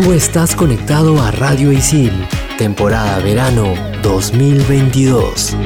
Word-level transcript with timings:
Tú 0.00 0.12
estás 0.12 0.54
conectado 0.54 1.20
a 1.20 1.32
Radio 1.32 1.72
Isil, 1.72 2.12
temporada 2.56 3.18
verano 3.18 3.74
2022. 4.04 5.56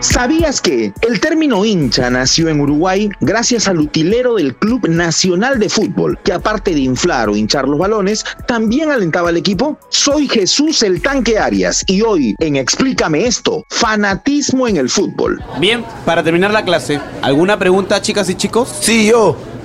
¿Sabías 0.00 0.60
que 0.60 0.92
el 1.02 1.20
término 1.20 1.64
hincha 1.64 2.10
nació 2.10 2.48
en 2.48 2.58
Uruguay 2.58 3.10
gracias 3.20 3.68
al 3.68 3.78
utilero 3.78 4.34
del 4.34 4.56
Club 4.56 4.88
Nacional 4.88 5.60
de 5.60 5.68
Fútbol, 5.68 6.18
que 6.24 6.32
aparte 6.32 6.74
de 6.74 6.80
inflar 6.80 7.28
o 7.28 7.36
hinchar 7.36 7.68
los 7.68 7.78
balones, 7.78 8.24
también 8.48 8.90
alentaba 8.90 9.28
al 9.28 9.36
equipo? 9.36 9.78
Soy 9.88 10.26
Jesús 10.26 10.82
el 10.82 11.00
Tanque 11.00 11.38
Arias 11.38 11.84
y 11.86 12.02
hoy 12.02 12.34
en 12.40 12.56
Explícame 12.56 13.24
esto, 13.24 13.64
fanatismo 13.68 14.66
en 14.66 14.78
el 14.78 14.90
fútbol. 14.90 15.40
Bien, 15.60 15.84
para 16.04 16.24
terminar 16.24 16.50
la 16.50 16.64
clase, 16.64 17.00
¿alguna 17.22 17.56
pregunta 17.56 18.02
chicas 18.02 18.28
y 18.28 18.34
chicos? 18.34 18.68
Sí, 18.80 19.06
yo. 19.06 19.51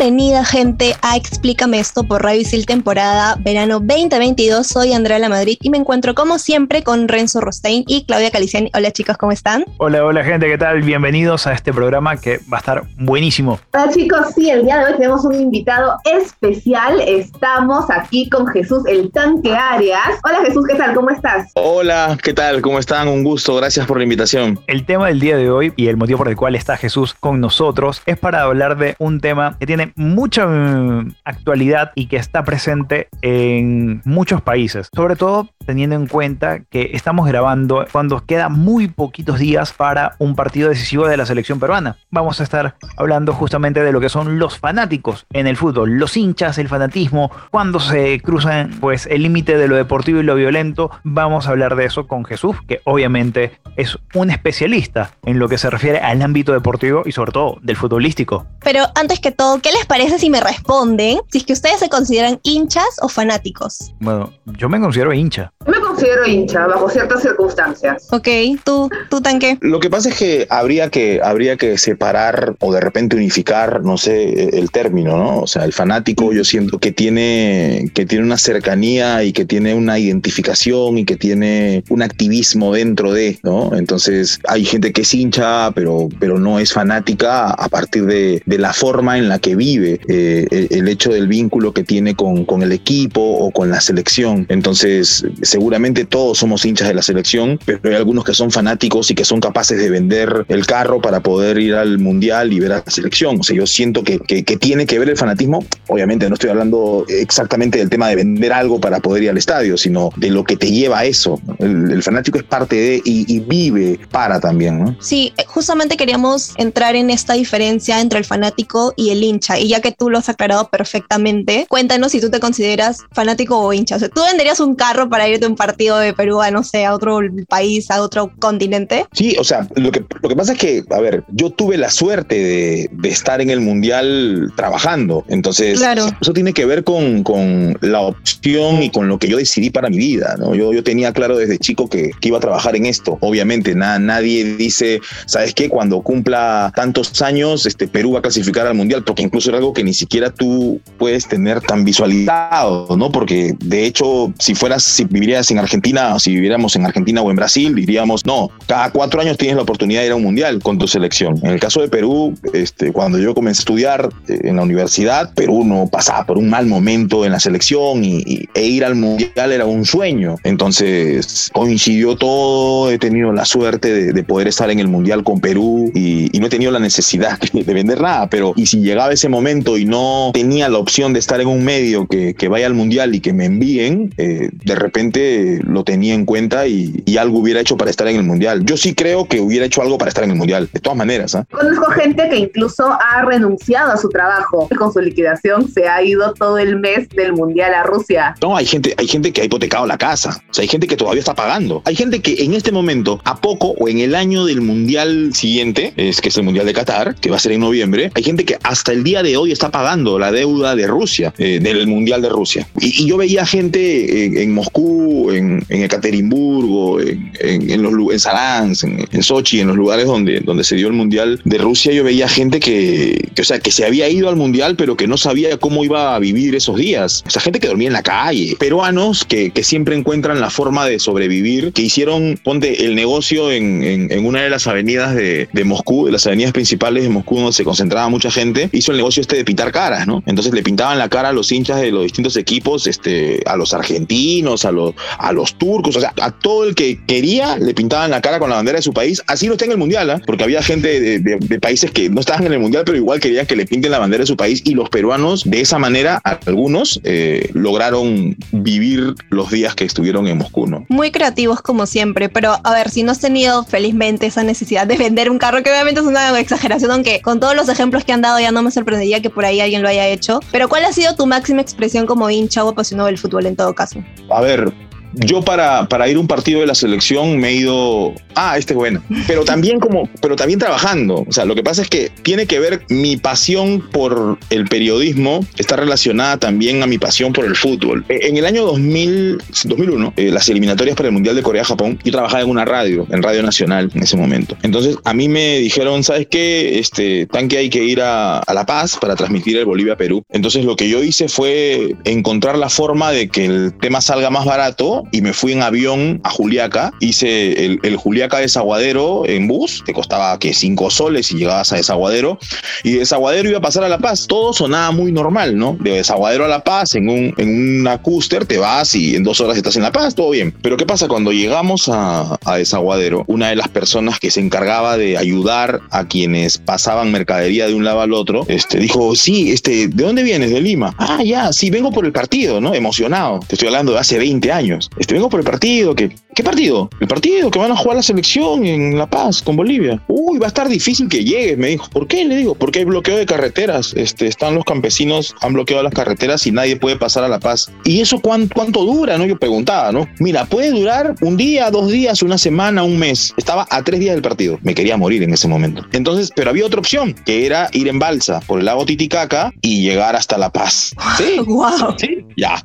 Bienvenida 0.00 0.46
gente 0.46 0.96
a 1.02 1.14
Explícame 1.14 1.78
esto 1.78 2.04
por 2.04 2.22
Radio 2.22 2.40
Isil 2.40 2.64
temporada 2.64 3.36
verano 3.38 3.80
2022. 3.80 4.66
Soy 4.66 4.94
Andrea 4.94 5.18
La 5.18 5.28
Madrid 5.28 5.58
y 5.60 5.68
me 5.68 5.76
encuentro 5.76 6.14
como 6.14 6.38
siempre 6.38 6.82
con 6.82 7.06
Renzo 7.06 7.42
Rostein 7.42 7.84
y 7.86 8.04
Claudia 8.06 8.30
Caliciani. 8.30 8.70
Hola 8.72 8.92
chicos, 8.92 9.18
¿cómo 9.18 9.30
están? 9.30 9.66
Hola, 9.76 10.02
hola 10.02 10.24
gente, 10.24 10.46
¿qué 10.46 10.56
tal? 10.56 10.80
Bienvenidos 10.80 11.46
a 11.46 11.52
este 11.52 11.74
programa 11.74 12.16
que 12.16 12.38
va 12.50 12.56
a 12.56 12.60
estar 12.60 12.84
buenísimo. 12.96 13.60
Hola 13.74 13.90
chicos, 13.92 14.28
sí, 14.34 14.48
el 14.48 14.64
día 14.64 14.78
de 14.78 14.84
hoy 14.86 14.92
tenemos 14.92 15.22
un 15.26 15.34
invitado 15.34 15.98
especial. 16.04 16.98
Estamos 17.00 17.84
aquí 17.90 18.30
con 18.30 18.46
Jesús 18.46 18.82
el 18.86 19.12
Tanque 19.12 19.54
Arias. 19.54 20.18
Hola 20.24 20.38
Jesús, 20.46 20.64
¿qué 20.66 20.76
tal? 20.76 20.94
¿Cómo 20.94 21.10
estás? 21.10 21.50
Hola, 21.56 22.16
¿qué 22.22 22.32
tal? 22.32 22.62
¿Cómo 22.62 22.78
están? 22.78 23.06
Un 23.06 23.22
gusto, 23.22 23.54
gracias 23.56 23.84
por 23.84 23.98
la 23.98 24.04
invitación. 24.04 24.60
El 24.66 24.86
tema 24.86 25.08
del 25.08 25.20
día 25.20 25.36
de 25.36 25.50
hoy 25.50 25.74
y 25.76 25.88
el 25.88 25.98
motivo 25.98 26.16
por 26.16 26.28
el 26.28 26.36
cual 26.36 26.54
está 26.54 26.78
Jesús 26.78 27.12
con 27.12 27.38
nosotros 27.42 28.00
es 28.06 28.18
para 28.18 28.44
hablar 28.44 28.78
de 28.78 28.96
un 28.98 29.20
tema 29.20 29.58
que 29.60 29.66
tiene 29.66 29.89
mucha 29.96 30.46
mm, 30.46 31.14
actualidad 31.24 31.92
y 31.94 32.06
que 32.06 32.16
está 32.16 32.44
presente 32.44 33.08
en 33.22 34.02
muchos 34.04 34.42
países, 34.42 34.88
sobre 34.94 35.16
todo 35.16 35.48
teniendo 35.66 35.96
en 35.96 36.06
cuenta 36.06 36.60
que 36.60 36.90
estamos 36.94 37.28
grabando 37.28 37.86
cuando 37.92 38.24
quedan 38.24 38.52
muy 38.52 38.88
poquitos 38.88 39.38
días 39.38 39.72
para 39.72 40.16
un 40.18 40.34
partido 40.34 40.68
decisivo 40.68 41.06
de 41.06 41.16
la 41.16 41.26
selección 41.26 41.60
peruana. 41.60 41.96
Vamos 42.10 42.40
a 42.40 42.44
estar 42.44 42.74
hablando 42.96 43.32
justamente 43.32 43.82
de 43.82 43.92
lo 43.92 44.00
que 44.00 44.08
son 44.08 44.38
los 44.38 44.58
fanáticos 44.58 45.26
en 45.32 45.46
el 45.46 45.56
fútbol, 45.56 45.98
los 45.98 46.16
hinchas, 46.16 46.58
el 46.58 46.68
fanatismo, 46.68 47.30
cuando 47.50 47.80
se 47.80 48.20
cruzan 48.20 48.70
pues 48.80 49.06
el 49.06 49.22
límite 49.22 49.56
de 49.56 49.68
lo 49.68 49.76
deportivo 49.76 50.20
y 50.20 50.24
lo 50.24 50.34
violento. 50.34 50.90
Vamos 51.04 51.46
a 51.46 51.50
hablar 51.50 51.76
de 51.76 51.84
eso 51.84 52.06
con 52.06 52.24
Jesús, 52.24 52.56
que 52.66 52.80
obviamente 52.84 53.58
es 53.76 53.98
un 54.14 54.30
especialista 54.30 55.12
en 55.24 55.38
lo 55.38 55.48
que 55.48 55.58
se 55.58 55.70
refiere 55.70 55.98
al 55.98 56.22
ámbito 56.22 56.52
deportivo 56.52 57.02
y 57.06 57.12
sobre 57.12 57.32
todo 57.32 57.58
del 57.62 57.76
futbolístico. 57.76 58.46
Pero 58.62 58.84
antes 58.94 59.20
que 59.20 59.30
todo, 59.30 59.60
¿qué 59.60 59.70
les 59.72 59.79
parece 59.86 60.18
si 60.18 60.30
me 60.30 60.40
responden 60.40 61.20
si 61.30 61.38
es 61.38 61.44
que 61.44 61.52
ustedes 61.52 61.78
se 61.80 61.88
consideran 61.88 62.40
hinchas 62.42 62.84
o 63.02 63.08
fanáticos? 63.08 63.92
Bueno, 64.00 64.32
yo 64.58 64.68
me 64.68 64.80
considero 64.80 65.12
hincha. 65.12 65.52
Yo 65.66 65.72
me 65.72 65.80
considero 65.80 66.26
hincha 66.26 66.66
bajo 66.66 66.88
ciertas 66.88 67.22
circunstancias. 67.22 68.08
Ok, 68.10 68.28
tú, 68.64 68.90
tú 69.08 69.20
tanque. 69.20 69.58
Lo 69.60 69.80
que 69.80 69.90
pasa 69.90 70.08
es 70.08 70.16
que 70.16 70.46
habría 70.50 70.90
que 70.90 71.20
habría 71.22 71.56
que 71.56 71.78
separar 71.78 72.56
o 72.60 72.72
de 72.72 72.80
repente 72.80 73.16
unificar, 73.16 73.82
no 73.82 73.98
sé, 73.98 74.58
el 74.58 74.70
término, 74.70 75.16
¿no? 75.16 75.40
O 75.40 75.46
sea, 75.46 75.64
el 75.64 75.72
fanático 75.72 76.32
yo 76.32 76.44
siento 76.44 76.78
que 76.78 76.92
tiene 76.92 77.90
que 77.94 78.06
tiene 78.06 78.24
una 78.24 78.38
cercanía 78.38 79.22
y 79.24 79.32
que 79.32 79.44
tiene 79.44 79.74
una 79.74 79.98
identificación 79.98 80.98
y 80.98 81.04
que 81.04 81.16
tiene 81.16 81.84
un 81.88 82.02
activismo 82.02 82.72
dentro 82.72 83.12
de, 83.12 83.38
¿no? 83.42 83.74
Entonces, 83.74 84.38
hay 84.48 84.64
gente 84.64 84.92
que 84.92 85.02
es 85.02 85.14
hincha, 85.14 85.70
pero 85.72 86.08
pero 86.18 86.38
no 86.38 86.58
es 86.58 86.72
fanática 86.72 87.50
a 87.50 87.68
partir 87.68 88.06
de, 88.06 88.42
de 88.46 88.58
la 88.58 88.72
forma 88.72 89.18
en 89.18 89.28
la 89.28 89.38
que 89.38 89.56
vive, 89.56 89.69
eh, 89.78 90.46
el, 90.50 90.68
el 90.70 90.88
hecho 90.88 91.10
del 91.10 91.28
vínculo 91.28 91.72
que 91.72 91.84
tiene 91.84 92.14
con, 92.14 92.44
con 92.44 92.62
el 92.62 92.72
equipo 92.72 93.20
o 93.20 93.50
con 93.50 93.70
la 93.70 93.80
selección. 93.80 94.46
Entonces, 94.48 95.24
seguramente 95.42 96.04
todos 96.04 96.38
somos 96.38 96.64
hinchas 96.64 96.88
de 96.88 96.94
la 96.94 97.02
selección, 97.02 97.58
pero 97.64 97.80
hay 97.84 97.94
algunos 97.94 98.24
que 98.24 98.34
son 98.34 98.50
fanáticos 98.50 99.10
y 99.10 99.14
que 99.14 99.24
son 99.24 99.40
capaces 99.40 99.78
de 99.78 99.90
vender 99.90 100.44
el 100.48 100.66
carro 100.66 101.00
para 101.00 101.20
poder 101.20 101.58
ir 101.58 101.74
al 101.74 101.98
mundial 101.98 102.52
y 102.52 102.60
ver 102.60 102.72
a 102.72 102.82
la 102.84 102.90
selección. 102.90 103.40
O 103.40 103.42
sea, 103.42 103.56
yo 103.56 103.66
siento 103.66 104.02
que, 104.02 104.18
que, 104.18 104.44
que 104.44 104.56
tiene 104.56 104.86
que 104.86 104.98
ver 104.98 105.08
el 105.08 105.16
fanatismo. 105.16 105.64
Obviamente 105.88 106.28
no 106.28 106.34
estoy 106.34 106.50
hablando 106.50 107.04
exactamente 107.08 107.78
del 107.78 107.90
tema 107.90 108.08
de 108.08 108.16
vender 108.16 108.52
algo 108.52 108.80
para 108.80 109.00
poder 109.00 109.24
ir 109.24 109.30
al 109.30 109.38
estadio, 109.38 109.76
sino 109.76 110.10
de 110.16 110.30
lo 110.30 110.44
que 110.44 110.56
te 110.56 110.70
lleva 110.70 111.00
a 111.00 111.04
eso. 111.04 111.40
El, 111.58 111.92
el 111.92 112.02
fanático 112.02 112.38
es 112.38 112.44
parte 112.44 112.76
de 112.76 113.02
y, 113.04 113.32
y 113.32 113.40
vive 113.40 114.00
para 114.10 114.40
también, 114.40 114.82
¿no? 114.82 114.96
Sí, 115.00 115.32
eh, 115.36 115.44
justamente 115.46 115.96
queríamos 115.96 116.52
entrar 116.56 116.96
en 116.96 117.10
esta 117.10 117.34
diferencia 117.34 118.00
entre 118.00 118.18
el 118.18 118.24
fanático 118.24 118.94
y 118.96 119.10
el 119.10 119.22
hincha. 119.22 119.58
Y 119.60 119.68
ya 119.68 119.80
que 119.80 119.92
tú 119.92 120.10
lo 120.10 120.18
has 120.18 120.28
aclarado 120.28 120.68
perfectamente, 120.68 121.66
cuéntanos 121.68 122.12
si 122.12 122.20
tú 122.20 122.30
te 122.30 122.40
consideras 122.40 122.98
fanático 123.12 123.58
o 123.58 123.72
hincha. 123.72 123.96
O 123.96 123.98
sea, 123.98 124.08
¿tú 124.08 124.22
venderías 124.22 124.60
un 124.60 124.74
carro 124.74 125.08
para 125.08 125.28
irte 125.28 125.44
a 125.44 125.48
un 125.48 125.56
partido 125.56 125.98
de 125.98 126.12
Perú 126.14 126.40
a, 126.40 126.50
no 126.50 126.62
sé, 126.62 126.84
a 126.84 126.94
otro 126.94 127.20
país, 127.48 127.90
a 127.90 128.02
otro 128.02 128.32
continente? 128.38 129.04
Sí, 129.12 129.36
o 129.38 129.44
sea, 129.44 129.68
lo 129.76 129.90
que, 129.92 130.04
lo 130.22 130.28
que 130.28 130.36
pasa 130.36 130.52
es 130.52 130.58
que, 130.58 130.84
a 130.90 131.00
ver, 131.00 131.24
yo 131.28 131.50
tuve 131.50 131.76
la 131.76 131.90
suerte 131.90 132.34
de, 132.36 132.88
de 132.92 133.08
estar 133.08 133.40
en 133.40 133.50
el 133.50 133.60
Mundial 133.60 134.52
trabajando. 134.56 135.24
Entonces, 135.28 135.78
Claro. 135.78 136.06
eso, 136.20 136.32
tiene 136.32 136.52
que 136.52 136.64
ver 136.66 136.84
con, 136.84 137.22
con 137.22 137.76
la 137.80 138.00
opción 138.00 138.82
y 138.82 138.90
con 138.90 139.08
lo 139.08 139.18
que 139.18 139.28
yo 139.28 139.36
decidí 139.36 139.70
para 139.70 139.90
mi 139.90 139.98
vida, 139.98 140.36
¿no? 140.38 140.54
Yo, 140.54 140.72
yo 140.72 140.82
tenía 140.82 141.12
claro 141.12 141.36
desde 141.36 141.58
chico 141.58 141.88
que, 141.88 142.10
que 142.20 142.28
iba 142.28 142.38
a 142.38 142.40
trabajar 142.40 142.76
en 142.76 142.86
esto. 142.86 143.18
Obviamente, 143.20 143.74
na- 143.74 143.98
nadie 143.98 144.56
dice, 144.56 145.00
¿sabes 145.26 145.54
qué? 145.54 145.68
Cuando 145.68 146.02
cumpla 146.02 146.72
tantos 146.74 147.20
años, 147.22 147.66
este, 147.66 147.88
Perú 147.88 148.12
va 148.12 148.20
a 148.20 148.22
clasificar 148.22 148.66
al 148.66 148.74
Mundial, 148.74 149.04
porque 149.04 149.22
incluso 149.22 149.49
era 149.50 149.58
algo 149.58 149.72
que 149.72 149.84
ni 149.84 149.94
siquiera 149.94 150.30
tú 150.30 150.80
puedes 150.98 151.26
tener 151.28 151.60
tan 151.60 151.84
visualizado, 151.84 152.96
¿no? 152.96 153.10
Porque 153.10 153.54
de 153.60 153.84
hecho, 153.86 154.32
si 154.38 154.54
fueras, 154.54 154.82
si 154.82 155.04
vivirías 155.04 155.50
en 155.50 155.58
Argentina, 155.58 156.18
si 156.18 156.32
viviéramos 156.34 156.76
en 156.76 156.86
Argentina 156.86 157.22
o 157.22 157.30
en 157.30 157.36
Brasil, 157.36 157.74
diríamos, 157.74 158.26
no, 158.26 158.50
cada 158.66 158.90
cuatro 158.90 159.20
años 159.20 159.36
tienes 159.36 159.56
la 159.56 159.62
oportunidad 159.62 160.00
de 160.00 160.06
ir 160.06 160.12
a 160.12 160.16
un 160.16 160.22
mundial 160.22 160.60
con 160.62 160.78
tu 160.78 160.86
selección. 160.88 161.38
En 161.42 161.50
el 161.50 161.60
caso 161.60 161.80
de 161.80 161.88
Perú, 161.88 162.34
este, 162.52 162.92
cuando 162.92 163.18
yo 163.18 163.34
comencé 163.34 163.60
a 163.60 163.62
estudiar 163.62 164.08
eh, 164.28 164.38
en 164.44 164.56
la 164.56 164.62
universidad, 164.62 165.32
Perú 165.34 165.64
no 165.64 165.88
pasaba 165.90 166.24
por 166.26 166.38
un 166.38 166.48
mal 166.48 166.66
momento 166.66 167.24
en 167.24 167.32
la 167.32 167.40
selección 167.40 168.04
y, 168.04 168.18
y- 168.26 168.48
e 168.54 168.64
ir 168.66 168.84
al 168.84 168.94
mundial 168.94 169.52
era 169.52 169.66
un 169.66 169.84
sueño. 169.84 170.36
Entonces 170.44 171.50
coincidió 171.52 172.16
todo, 172.16 172.90
he 172.90 172.98
tenido 172.98 173.32
la 173.32 173.44
suerte 173.44 173.92
de, 173.92 174.12
de 174.12 174.22
poder 174.22 174.48
estar 174.48 174.70
en 174.70 174.78
el 174.78 174.88
mundial 174.88 175.24
con 175.24 175.40
Perú 175.40 175.90
y, 175.94 176.34
y 176.36 176.40
no 176.40 176.46
he 176.46 176.50
tenido 176.50 176.70
la 176.70 176.78
necesidad 176.78 177.38
de 177.52 177.74
vender 177.74 178.00
nada, 178.00 178.28
pero 178.28 178.52
y 178.56 178.66
si 178.66 178.78
llegaba 178.80 179.12
ese 179.12 179.28
momento 179.28 179.39
y 179.40 179.84
no 179.84 180.30
tenía 180.32 180.68
la 180.68 180.78
opción 180.78 181.12
de 181.12 181.18
estar 181.18 181.40
en 181.40 181.48
un 181.48 181.64
medio 181.64 182.06
que, 182.06 182.34
que 182.34 182.48
vaya 182.48 182.66
al 182.66 182.74
mundial 182.74 183.14
y 183.14 183.20
que 183.20 183.32
me 183.32 183.46
envíen, 183.46 184.12
eh, 184.18 184.50
de 184.52 184.74
repente 184.74 185.60
lo 185.64 185.82
tenía 185.82 186.14
en 186.14 186.24
cuenta 186.26 186.66
y, 186.66 187.02
y 187.06 187.16
algo 187.16 187.38
hubiera 187.38 187.60
hecho 187.60 187.76
para 187.76 187.90
estar 187.90 188.06
en 188.06 188.16
el 188.16 188.22
mundial. 188.22 188.64
Yo 188.64 188.76
sí 188.76 188.94
creo 188.94 189.26
que 189.26 189.40
hubiera 189.40 189.64
hecho 189.64 189.82
algo 189.82 189.98
para 189.98 190.10
estar 190.10 190.24
en 190.24 190.30
el 190.30 190.36
mundial, 190.36 190.68
de 190.72 190.80
todas 190.80 190.96
maneras. 190.96 191.34
¿ah? 191.34 191.46
Conozco 191.50 191.90
gente 191.92 192.28
que 192.28 192.36
incluso 192.36 192.84
ha 192.92 193.24
renunciado 193.24 193.92
a 193.92 193.96
su 193.96 194.08
trabajo. 194.08 194.68
Con 194.78 194.92
su 194.92 195.00
liquidación 195.00 195.70
se 195.70 195.88
ha 195.88 196.02
ido 196.02 196.34
todo 196.34 196.58
el 196.58 196.78
mes 196.78 197.08
del 197.10 197.32
Mundial 197.32 197.74
a 197.74 197.82
Rusia. 197.82 198.34
No, 198.42 198.56
hay 198.56 198.66
gente, 198.66 198.94
hay 198.98 199.06
gente 199.06 199.32
que 199.32 199.42
ha 199.42 199.44
hipotecado 199.44 199.86
la 199.86 199.98
casa. 199.98 200.42
O 200.50 200.54
sea, 200.54 200.62
hay 200.62 200.68
gente 200.68 200.86
que 200.86 200.96
todavía 200.96 201.20
está 201.20 201.34
pagando. 201.34 201.82
Hay 201.86 201.96
gente 201.96 202.20
que 202.20 202.44
en 202.44 202.54
este 202.54 202.72
momento, 202.72 203.20
a 203.24 203.40
poco 203.40 203.74
o 203.78 203.88
en 203.88 203.98
el 203.98 204.14
año 204.14 204.44
del 204.44 204.60
mundial 204.60 205.30
siguiente, 205.32 205.92
es 205.96 206.20
que 206.20 206.28
es 206.28 206.36
el 206.36 206.44
mundial 206.44 206.66
de 206.66 206.72
Qatar, 206.72 207.14
que 207.16 207.30
va 207.30 207.36
a 207.36 207.40
ser 207.40 207.52
en 207.52 207.60
noviembre, 207.60 208.10
hay 208.14 208.22
gente 208.22 208.44
que 208.44 208.58
hasta 208.62 208.92
el 208.92 209.04
día 209.04 209.19
de 209.22 209.36
hoy 209.36 209.52
está 209.52 209.70
pagando 209.70 210.18
la 210.18 210.32
deuda 210.32 210.74
de 210.74 210.86
Rusia, 210.86 211.32
eh, 211.38 211.58
del 211.60 211.86
mundial 211.86 212.22
de 212.22 212.28
Rusia. 212.28 212.66
Y, 212.80 213.02
y 213.02 213.06
yo 213.06 213.16
veía 213.16 213.46
gente 213.46 214.24
en, 214.24 214.38
en 214.38 214.52
Moscú, 214.52 215.30
en 215.30 215.50
en, 215.68 215.82
Ekaterimburgo, 215.82 217.00
en, 217.00 217.30
en, 217.40 217.82
los, 217.82 217.92
en 218.12 218.20
Saransk, 218.20 218.84
en, 218.84 219.06
en 219.10 219.22
Sochi, 219.22 219.60
en 219.60 219.68
los 219.68 219.76
lugares 219.76 220.06
donde, 220.06 220.40
donde 220.40 220.64
se 220.64 220.76
dio 220.76 220.88
el 220.88 220.92
Mundial 220.92 221.40
de 221.44 221.58
Rusia, 221.58 221.92
yo 221.92 222.04
veía 222.04 222.28
gente 222.28 222.60
que, 222.60 223.28
que, 223.34 223.42
o 223.42 223.44
sea, 223.44 223.58
que 223.58 223.70
se 223.70 223.84
había 223.84 224.08
ido 224.08 224.28
al 224.28 224.36
Mundial, 224.36 224.76
pero 224.76 224.96
que 224.96 225.06
no 225.06 225.16
sabía 225.16 225.56
cómo 225.56 225.84
iba 225.84 226.14
a 226.14 226.18
vivir 226.18 226.54
esos 226.54 226.76
días. 226.76 227.24
O 227.26 227.30
sea, 227.30 227.42
gente 227.42 227.60
que 227.60 227.68
dormía 227.68 227.88
en 227.88 227.94
la 227.94 228.02
calle. 228.02 228.56
Peruanos 228.58 229.24
que, 229.24 229.50
que 229.50 229.62
siempre 229.62 229.96
encuentran 229.96 230.40
la 230.40 230.50
forma 230.50 230.86
de 230.86 230.98
sobrevivir, 230.98 231.72
que 231.72 231.82
hicieron, 231.82 232.38
ponte, 232.42 232.84
el 232.84 232.94
negocio 232.94 233.50
en, 233.50 233.82
en, 233.82 234.12
en 234.12 234.26
una 234.26 234.42
de 234.42 234.50
las 234.50 234.66
avenidas 234.66 235.14
de, 235.14 235.48
de 235.52 235.64
Moscú, 235.64 236.06
de 236.06 236.12
las 236.12 236.26
avenidas 236.26 236.52
principales 236.52 237.02
de 237.02 237.08
Moscú, 237.08 237.36
donde 237.36 237.52
se 237.52 237.64
concentraba 237.64 238.08
mucha 238.08 238.30
gente, 238.30 238.68
hizo 238.72 238.92
el 238.92 238.98
negocio 238.98 239.09
este 239.18 239.36
de 239.36 239.44
pintar 239.44 239.72
caras, 239.72 240.06
¿no? 240.06 240.22
Entonces 240.26 240.52
le 240.52 240.62
pintaban 240.62 240.98
la 240.98 241.08
cara 241.08 241.30
a 241.30 241.32
los 241.32 241.50
hinchas 241.52 241.80
de 241.80 241.90
los 241.90 242.02
distintos 242.02 242.36
equipos, 242.36 242.86
este, 242.86 243.42
a 243.46 243.56
los 243.56 243.74
argentinos, 243.74 244.64
a 244.64 244.72
los, 244.72 244.94
a 245.18 245.32
los 245.32 245.54
turcos, 245.54 245.96
o 245.96 246.00
sea, 246.00 246.12
a 246.20 246.30
todo 246.30 246.64
el 246.64 246.74
que 246.74 247.00
quería 247.06 247.56
le 247.56 247.74
pintaban 247.74 248.10
la 248.10 248.20
cara 248.20 248.38
con 248.38 248.50
la 248.50 248.56
bandera 248.56 248.76
de 248.76 248.82
su 248.82 248.92
país. 248.92 249.22
Así 249.26 249.46
no 249.46 249.52
está 249.52 249.64
en 249.64 249.72
el 249.72 249.78
mundial, 249.78 250.10
¿ah? 250.10 250.20
porque 250.26 250.44
había 250.44 250.62
gente 250.62 251.20
de, 251.20 251.60
países 251.60 251.90
que 251.90 252.08
no 252.08 252.20
estaban 252.20 252.46
en 252.46 252.52
el 252.52 252.58
mundial, 252.58 252.84
pero 252.86 252.96
igual 252.96 253.20
querían 253.20 253.46
que 253.46 253.56
le 253.56 253.66
pinten 253.66 253.90
la 253.90 253.98
bandera 253.98 254.22
de 254.22 254.26
su 254.26 254.36
país. 254.36 254.62
Y 254.64 254.74
los 254.74 254.88
peruanos, 254.88 255.48
de 255.48 255.60
esa 255.60 255.78
manera, 255.78 256.20
algunos 256.24 257.00
eh, 257.04 257.50
lograron 257.52 258.36
vivir 258.52 259.14
los 259.30 259.50
días 259.50 259.74
que 259.74 259.84
estuvieron 259.84 260.26
en 260.28 260.38
Moscú, 260.38 260.66
¿no? 260.66 260.86
Muy 260.88 261.10
creativos 261.10 261.60
como 261.60 261.86
siempre, 261.86 262.28
pero 262.28 262.56
a 262.62 262.72
ver, 262.72 262.90
si 262.90 263.02
no 263.02 263.12
has 263.12 263.20
tenido 263.20 263.64
felizmente 263.64 264.26
esa 264.26 264.42
necesidad 264.42 264.86
de 264.86 264.96
vender 264.96 265.30
un 265.30 265.38
carro, 265.38 265.62
que 265.62 265.70
obviamente 265.70 266.00
es 266.00 266.06
una 266.06 266.38
exageración, 266.38 266.90
aunque 266.90 267.20
con 267.20 267.40
todos 267.40 267.54
los 267.54 267.68
ejemplos 267.68 268.04
que 268.04 268.12
han 268.12 268.22
dado 268.22 268.40
ya 268.40 268.52
no 268.52 268.62
me 268.62 268.70
sorprendería 269.00 269.22
que 269.22 269.30
por 269.30 269.44
ahí 269.44 269.60
alguien 269.60 269.82
lo 269.82 269.88
haya 269.88 270.06
hecho, 270.06 270.40
pero 270.52 270.68
¿cuál 270.68 270.84
ha 270.84 270.92
sido 270.92 271.14
tu 271.14 271.26
máxima 271.26 271.62
expresión 271.62 272.06
como 272.06 272.28
hincha 272.28 272.64
o 272.64 272.68
apasionado 272.68 273.06
del 273.06 273.18
fútbol 273.18 273.46
en 273.46 273.56
todo 273.56 273.74
caso? 273.74 274.02
A 274.30 274.40
ver, 274.40 274.72
yo 275.12 275.42
para, 275.42 275.88
para 275.88 276.08
ir 276.08 276.16
a 276.16 276.20
un 276.20 276.26
partido 276.26 276.60
de 276.60 276.66
la 276.66 276.74
selección 276.74 277.38
me 277.38 277.48
he 277.48 277.54
ido. 277.54 278.14
Ah, 278.34 278.56
este 278.56 278.72
es 278.72 278.76
bueno. 278.76 279.02
Pero 279.26 279.44
también 279.44 279.80
como, 279.80 280.08
pero 280.20 280.36
también 280.36 280.58
trabajando. 280.58 281.24
O 281.26 281.32
sea, 281.32 281.44
lo 281.44 281.54
que 281.54 281.62
pasa 281.62 281.82
es 281.82 281.88
que 281.88 282.10
tiene 282.22 282.46
que 282.46 282.58
ver 282.58 282.82
mi 282.88 283.16
pasión 283.16 283.80
por 283.90 284.38
el 284.50 284.66
periodismo 284.66 285.44
está 285.58 285.76
relacionada 285.76 286.38
también 286.38 286.82
a 286.82 286.86
mi 286.86 286.98
pasión 286.98 287.32
por 287.32 287.44
el 287.44 287.56
fútbol. 287.56 288.04
Eh, 288.08 288.20
En 288.22 288.36
el 288.36 288.46
año 288.46 288.64
2000, 288.64 289.42
2001, 289.64 290.12
eh, 290.16 290.30
las 290.30 290.48
eliminatorias 290.48 290.96
para 290.96 291.08
el 291.08 291.12
Mundial 291.12 291.36
de 291.36 291.42
Corea-Japón, 291.42 291.98
yo 292.04 292.12
trabajaba 292.12 292.42
en 292.42 292.50
una 292.50 292.64
radio, 292.64 293.06
en 293.10 293.22
Radio 293.22 293.42
Nacional 293.42 293.90
en 293.94 294.02
ese 294.02 294.16
momento. 294.16 294.56
Entonces 294.62 294.96
a 295.04 295.12
mí 295.14 295.28
me 295.28 295.58
dijeron, 295.58 296.04
¿sabes 296.04 296.26
qué? 296.30 296.78
Este, 296.78 297.26
tanque 297.26 297.58
hay 297.58 297.70
que 297.70 297.84
ir 297.84 298.00
a, 298.00 298.38
a 298.38 298.54
La 298.54 298.66
Paz 298.66 298.96
para 299.00 299.16
transmitir 299.16 299.56
el 299.56 299.64
Bolivia-Perú. 299.64 300.22
Entonces 300.30 300.64
lo 300.64 300.76
que 300.76 300.88
yo 300.88 301.02
hice 301.02 301.28
fue 301.28 301.94
encontrar 302.04 302.56
la 302.56 302.68
forma 302.68 303.10
de 303.10 303.28
que 303.28 303.44
el 303.44 303.72
tema 303.80 304.00
salga 304.00 304.30
más 304.30 304.44
barato 304.44 304.99
y 305.12 305.20
me 305.20 305.32
fui 305.32 305.52
en 305.52 305.62
avión 305.62 306.20
a 306.24 306.30
Juliaca. 306.30 306.92
Hice 307.00 307.64
el, 307.64 307.80
el 307.82 307.96
Juliaca 307.96 308.38
Desaguadero 308.38 309.26
en 309.26 309.48
bus, 309.48 309.82
te 309.84 309.92
costaba 309.92 310.38
que 310.38 310.54
5 310.54 310.90
soles 310.90 311.30
y 311.32 311.38
llegabas 311.38 311.72
a 311.72 311.76
Desaguadero. 311.76 312.38
Y 312.84 312.92
de 312.92 312.98
Desaguadero 313.00 313.48
iba 313.48 313.58
a 313.58 313.62
pasar 313.62 313.84
a 313.84 313.88
La 313.88 313.98
Paz. 313.98 314.26
Todo 314.26 314.52
sonaba 314.52 314.90
muy 314.90 315.12
normal, 315.12 315.56
¿no? 315.56 315.76
De 315.80 315.92
Desaguadero 315.92 316.44
a 316.44 316.48
La 316.48 316.64
Paz 316.64 316.94
en, 316.94 317.08
un, 317.08 317.34
en 317.36 317.80
una 317.80 317.98
cúster 317.98 318.44
te 318.44 318.58
vas 318.58 318.94
y 318.94 319.16
en 319.16 319.24
dos 319.24 319.40
horas 319.40 319.56
estás 319.56 319.76
en 319.76 319.82
La 319.82 319.92
Paz, 319.92 320.14
todo 320.14 320.30
bien. 320.30 320.54
Pero 320.62 320.76
¿qué 320.76 320.86
pasa? 320.86 321.08
Cuando 321.08 321.32
llegamos 321.32 321.88
a, 321.88 322.38
a 322.44 322.56
Desaguadero, 322.56 323.24
una 323.26 323.48
de 323.48 323.56
las 323.56 323.68
personas 323.68 324.18
que 324.18 324.30
se 324.30 324.40
encargaba 324.40 324.96
de 324.96 325.16
ayudar 325.16 325.80
a 325.90 326.06
quienes 326.06 326.58
pasaban 326.58 327.12
mercadería 327.12 327.66
de 327.66 327.74
un 327.74 327.84
lado 327.84 328.00
al 328.00 328.12
otro, 328.12 328.44
este, 328.48 328.78
dijo, 328.78 329.14
sí, 329.14 329.52
este, 329.52 329.88
¿de 329.88 330.04
dónde 330.04 330.22
vienes? 330.22 330.50
De 330.50 330.60
Lima. 330.60 330.94
Ah, 330.98 331.22
ya, 331.24 331.52
sí, 331.52 331.70
vengo 331.70 331.90
por 331.92 332.04
el 332.04 332.12
partido, 332.12 332.60
¿no? 332.60 332.74
Emocionado. 332.74 333.40
Te 333.46 333.54
estoy 333.54 333.68
hablando 333.68 333.92
de 333.92 333.98
hace 333.98 334.18
20 334.18 334.52
años. 334.52 334.89
Este, 334.98 335.14
vengo 335.14 335.28
por 335.28 335.40
el 335.40 335.46
partido. 335.46 335.94
que 335.94 336.10
¿Qué 336.34 336.44
partido? 336.44 336.88
El 337.00 337.08
partido 337.08 337.50
que 337.50 337.58
van 337.58 337.72
a 337.72 337.76
jugar 337.76 337.96
la 337.96 338.02
selección 338.02 338.64
en 338.64 338.96
La 338.96 339.08
Paz 339.08 339.42
con 339.42 339.56
Bolivia. 339.56 340.02
Uy, 340.06 340.38
va 340.38 340.46
a 340.46 340.48
estar 340.48 340.68
difícil 340.68 341.08
que 341.08 341.24
llegues, 341.24 341.58
me 341.58 341.68
dijo. 341.68 341.90
¿Por 341.90 342.06
qué? 342.06 342.24
Le 342.24 342.36
digo, 342.36 342.54
porque 342.54 342.80
hay 342.80 342.84
bloqueo 342.84 343.16
de 343.16 343.26
carreteras. 343.26 343.92
Este, 343.94 344.26
están 344.26 344.54
los 344.54 344.64
campesinos, 344.64 345.34
han 345.40 345.52
bloqueado 345.52 345.82
las 345.82 345.92
carreteras 345.92 346.46
y 346.46 346.52
nadie 346.52 346.76
puede 346.76 346.96
pasar 346.96 347.24
a 347.24 347.28
La 347.28 347.40
Paz. 347.40 347.70
¿Y 347.84 348.00
eso 348.00 348.20
cuánto, 348.20 348.54
cuánto 348.54 348.84
dura? 348.84 349.18
¿no? 349.18 349.26
Yo 349.26 349.38
preguntaba, 349.38 349.90
¿no? 349.92 350.08
Mira, 350.18 350.44
puede 350.44 350.70
durar 350.70 351.14
un 351.20 351.36
día, 351.36 351.70
dos 351.70 351.90
días, 351.90 352.22
una 352.22 352.38
semana, 352.38 352.84
un 352.84 352.98
mes. 352.98 353.34
Estaba 353.36 353.66
a 353.68 353.82
tres 353.82 353.98
días 353.98 354.14
del 354.14 354.22
partido. 354.22 354.58
Me 354.62 354.74
quería 354.74 354.96
morir 354.96 355.22
en 355.22 355.34
ese 355.34 355.48
momento. 355.48 355.84
Entonces, 355.92 356.30
pero 356.34 356.50
había 356.50 356.64
otra 356.64 356.80
opción, 356.80 357.14
que 357.26 357.44
era 357.44 357.68
ir 357.72 357.88
en 357.88 357.98
balsa 357.98 358.40
por 358.46 358.60
el 358.60 358.66
lago 358.66 358.86
Titicaca 358.86 359.52
y 359.62 359.82
llegar 359.82 360.14
hasta 360.14 360.38
La 360.38 360.50
Paz. 360.50 360.94
Sí. 361.18 361.38
wow. 361.46 361.94
Sí, 361.98 362.19
ya. 362.36 362.64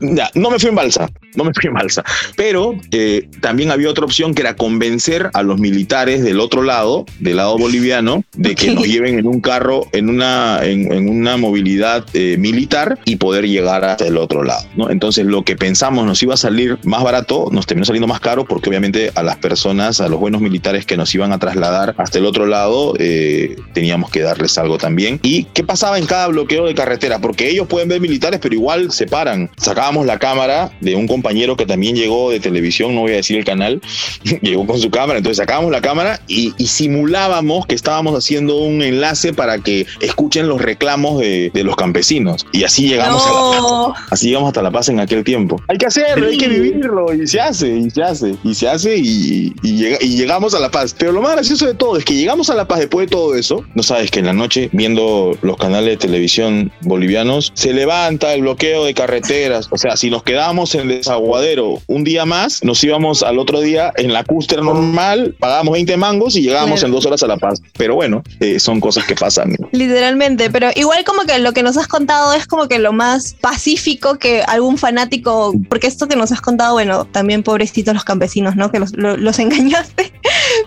Ya. 0.00 0.30
No 0.34 0.50
me 0.50 0.58
fui 0.58 0.68
en 0.70 0.74
balsa, 0.74 1.10
no 1.34 1.44
me 1.44 1.52
fui 1.54 1.68
en 1.68 1.74
balsa. 1.74 2.04
Pero 2.36 2.74
eh, 2.90 3.28
también 3.40 3.70
había 3.70 3.90
otra 3.90 4.04
opción 4.04 4.34
que 4.34 4.42
era 4.42 4.56
convencer 4.56 5.30
a 5.32 5.42
los 5.42 5.58
militares 5.58 6.22
del 6.22 6.40
otro 6.40 6.62
lado, 6.62 7.06
del 7.18 7.36
lado 7.36 7.58
boliviano, 7.58 8.24
de 8.34 8.54
que 8.54 8.72
nos 8.72 8.84
lleven 8.84 9.18
en 9.18 9.26
un 9.26 9.40
carro, 9.40 9.86
en 9.92 10.08
una, 10.08 10.60
en, 10.64 10.92
en 10.92 11.08
una 11.08 11.36
movilidad 11.36 12.04
eh, 12.14 12.36
militar 12.38 12.98
y 13.04 13.16
poder 13.16 13.46
llegar 13.46 13.84
hasta 13.84 14.06
el 14.06 14.16
otro 14.16 14.42
lado. 14.42 14.66
¿no? 14.76 14.90
Entonces, 14.90 15.26
lo 15.26 15.44
que 15.44 15.56
pensamos 15.56 16.06
nos 16.06 16.22
iba 16.22 16.34
a 16.34 16.36
salir 16.36 16.78
más 16.84 17.02
barato, 17.02 17.48
nos 17.50 17.66
terminó 17.66 17.84
saliendo 17.84 18.06
más 18.06 18.20
caro 18.20 18.44
porque 18.44 18.68
obviamente 18.68 19.12
a 19.14 19.22
las 19.22 19.36
personas, 19.36 20.00
a 20.00 20.08
los 20.08 20.20
buenos 20.20 20.40
militares 20.40 20.86
que 20.86 20.96
nos 20.96 21.14
iban 21.14 21.32
a 21.32 21.38
trasladar 21.38 21.94
hasta 21.98 22.18
el 22.18 22.26
otro 22.26 22.46
lado, 22.46 22.94
eh, 22.98 23.56
teníamos 23.72 24.10
que 24.10 24.20
darles 24.20 24.56
algo 24.58 24.78
también. 24.78 25.20
¿Y 25.22 25.44
qué 25.44 25.64
pasaba 25.64 25.98
en 25.98 26.06
cada 26.06 26.28
bloqueo 26.28 26.66
de 26.66 26.74
carretera? 26.74 27.18
Porque 27.18 27.48
ellos 27.48 27.66
pueden 27.66 27.88
ver 27.88 28.00
militares, 28.00 28.40
pero 28.42 28.54
igual 28.54 28.85
se 28.90 29.06
paran. 29.06 29.50
Sacábamos 29.56 30.06
la 30.06 30.18
cámara 30.18 30.70
de 30.80 30.94
un 30.96 31.06
compañero 31.06 31.56
que 31.56 31.66
también 31.66 31.96
llegó 31.96 32.30
de 32.30 32.40
televisión, 32.40 32.94
no 32.94 33.02
voy 33.02 33.12
a 33.12 33.16
decir 33.16 33.36
el 33.36 33.44
canal, 33.44 33.80
llegó 34.42 34.66
con 34.66 34.78
su 34.78 34.90
cámara, 34.90 35.18
entonces 35.18 35.38
sacábamos 35.38 35.70
la 35.72 35.80
cámara 35.80 36.20
y, 36.28 36.52
y 36.58 36.66
simulábamos 36.66 37.66
que 37.66 37.74
estábamos 37.74 38.16
haciendo 38.16 38.56
un 38.58 38.82
enlace 38.82 39.32
para 39.32 39.58
que 39.58 39.86
escuchen 40.00 40.48
los 40.48 40.60
reclamos 40.60 41.20
de, 41.20 41.50
de 41.52 41.64
los 41.64 41.76
campesinos. 41.76 42.46
Y 42.52 42.64
así 42.64 42.88
llegamos 42.88 43.24
a 43.26 43.30
la 43.30 43.36
No. 43.60 43.94
Así 44.10 44.26
llegamos 44.28 44.48
hasta 44.48 44.62
La 44.62 44.70
Paz 44.70 44.88
en 44.88 45.00
aquel 45.00 45.24
tiempo. 45.24 45.60
Hay 45.68 45.78
que 45.78 45.86
hacerlo, 45.86 46.26
hay 46.28 46.36
que 46.38 46.48
vivirlo 46.48 47.12
y 47.14 47.26
se 47.26 47.40
hace, 47.40 47.68
y 47.68 47.90
se 47.90 48.02
hace, 48.02 48.34
y 48.44 48.54
se 48.54 48.68
hace 48.68 48.96
y, 48.96 49.54
y 49.62 49.76
llega- 49.76 49.98
y 50.00 50.16
llegamos 50.16 50.54
a 50.54 50.60
La 50.60 50.70
Paz. 50.70 50.94
Pero 50.98 51.12
lo 51.12 51.22
más 51.22 51.32
gracioso 51.34 51.66
de 51.66 51.74
todo 51.74 51.96
es 51.96 52.04
que 52.04 52.14
llegamos 52.14 52.50
a 52.50 52.54
La 52.54 52.66
Paz 52.66 52.80
después 52.80 53.06
de 53.06 53.10
todo 53.10 53.34
eso. 53.34 53.64
No 53.74 53.82
sabes 53.82 54.10
que 54.10 54.20
en 54.20 54.26
la 54.26 54.32
noche, 54.32 54.68
viendo 54.72 55.36
los 55.42 55.56
canales 55.56 55.90
de 55.90 55.96
televisión 55.96 56.70
bolivianos, 56.82 57.52
se 57.54 57.72
levanta 57.72 58.34
el 58.34 58.42
bloqueo 58.42 58.75
de 58.84 58.94
carreteras. 58.94 59.68
O 59.70 59.78
sea, 59.78 59.96
si 59.96 60.10
nos 60.10 60.22
quedábamos 60.22 60.74
en 60.74 60.88
Desaguadero 60.88 61.80
un 61.86 62.04
día 62.04 62.24
más, 62.26 62.62
nos 62.64 62.82
íbamos 62.84 63.22
al 63.22 63.38
otro 63.38 63.60
día 63.60 63.92
en 63.96 64.12
la 64.12 64.24
cúster 64.24 64.62
normal, 64.62 65.34
pagábamos 65.38 65.72
20 65.74 65.96
mangos 65.96 66.36
y 66.36 66.42
llegábamos 66.42 66.80
Claro. 66.80 66.86
en 66.88 66.92
dos 66.94 67.06
horas 67.06 67.22
a 67.22 67.26
La 67.26 67.36
Paz. 67.36 67.60
Pero 67.76 67.94
bueno, 67.94 68.22
eh, 68.40 68.58
son 68.60 68.80
cosas 68.80 69.04
que 69.04 69.14
pasan. 69.14 69.54
Literalmente, 69.72 70.50
pero 70.50 70.68
igual 70.74 71.04
como 71.04 71.22
que 71.22 71.38
lo 71.38 71.52
que 71.52 71.62
nos 71.62 71.76
has 71.76 71.86
contado 71.88 72.32
es 72.34 72.46
como 72.46 72.68
que 72.68 72.78
lo 72.78 72.92
más 72.92 73.34
pacífico 73.40 74.18
que 74.18 74.42
algún 74.42 74.78
fanático, 74.78 75.54
porque 75.68 75.86
esto 75.86 76.08
que 76.08 76.16
nos 76.16 76.32
has 76.32 76.40
contado, 76.40 76.74
bueno, 76.74 77.04
también 77.06 77.42
pobrecitos 77.42 77.94
los 77.94 78.04
campesinos, 78.04 78.56
¿no? 78.56 78.70
Que 78.70 78.78
los, 78.80 78.92
lo- 78.96 79.16
los 79.16 79.38
engañaste, 79.46 80.12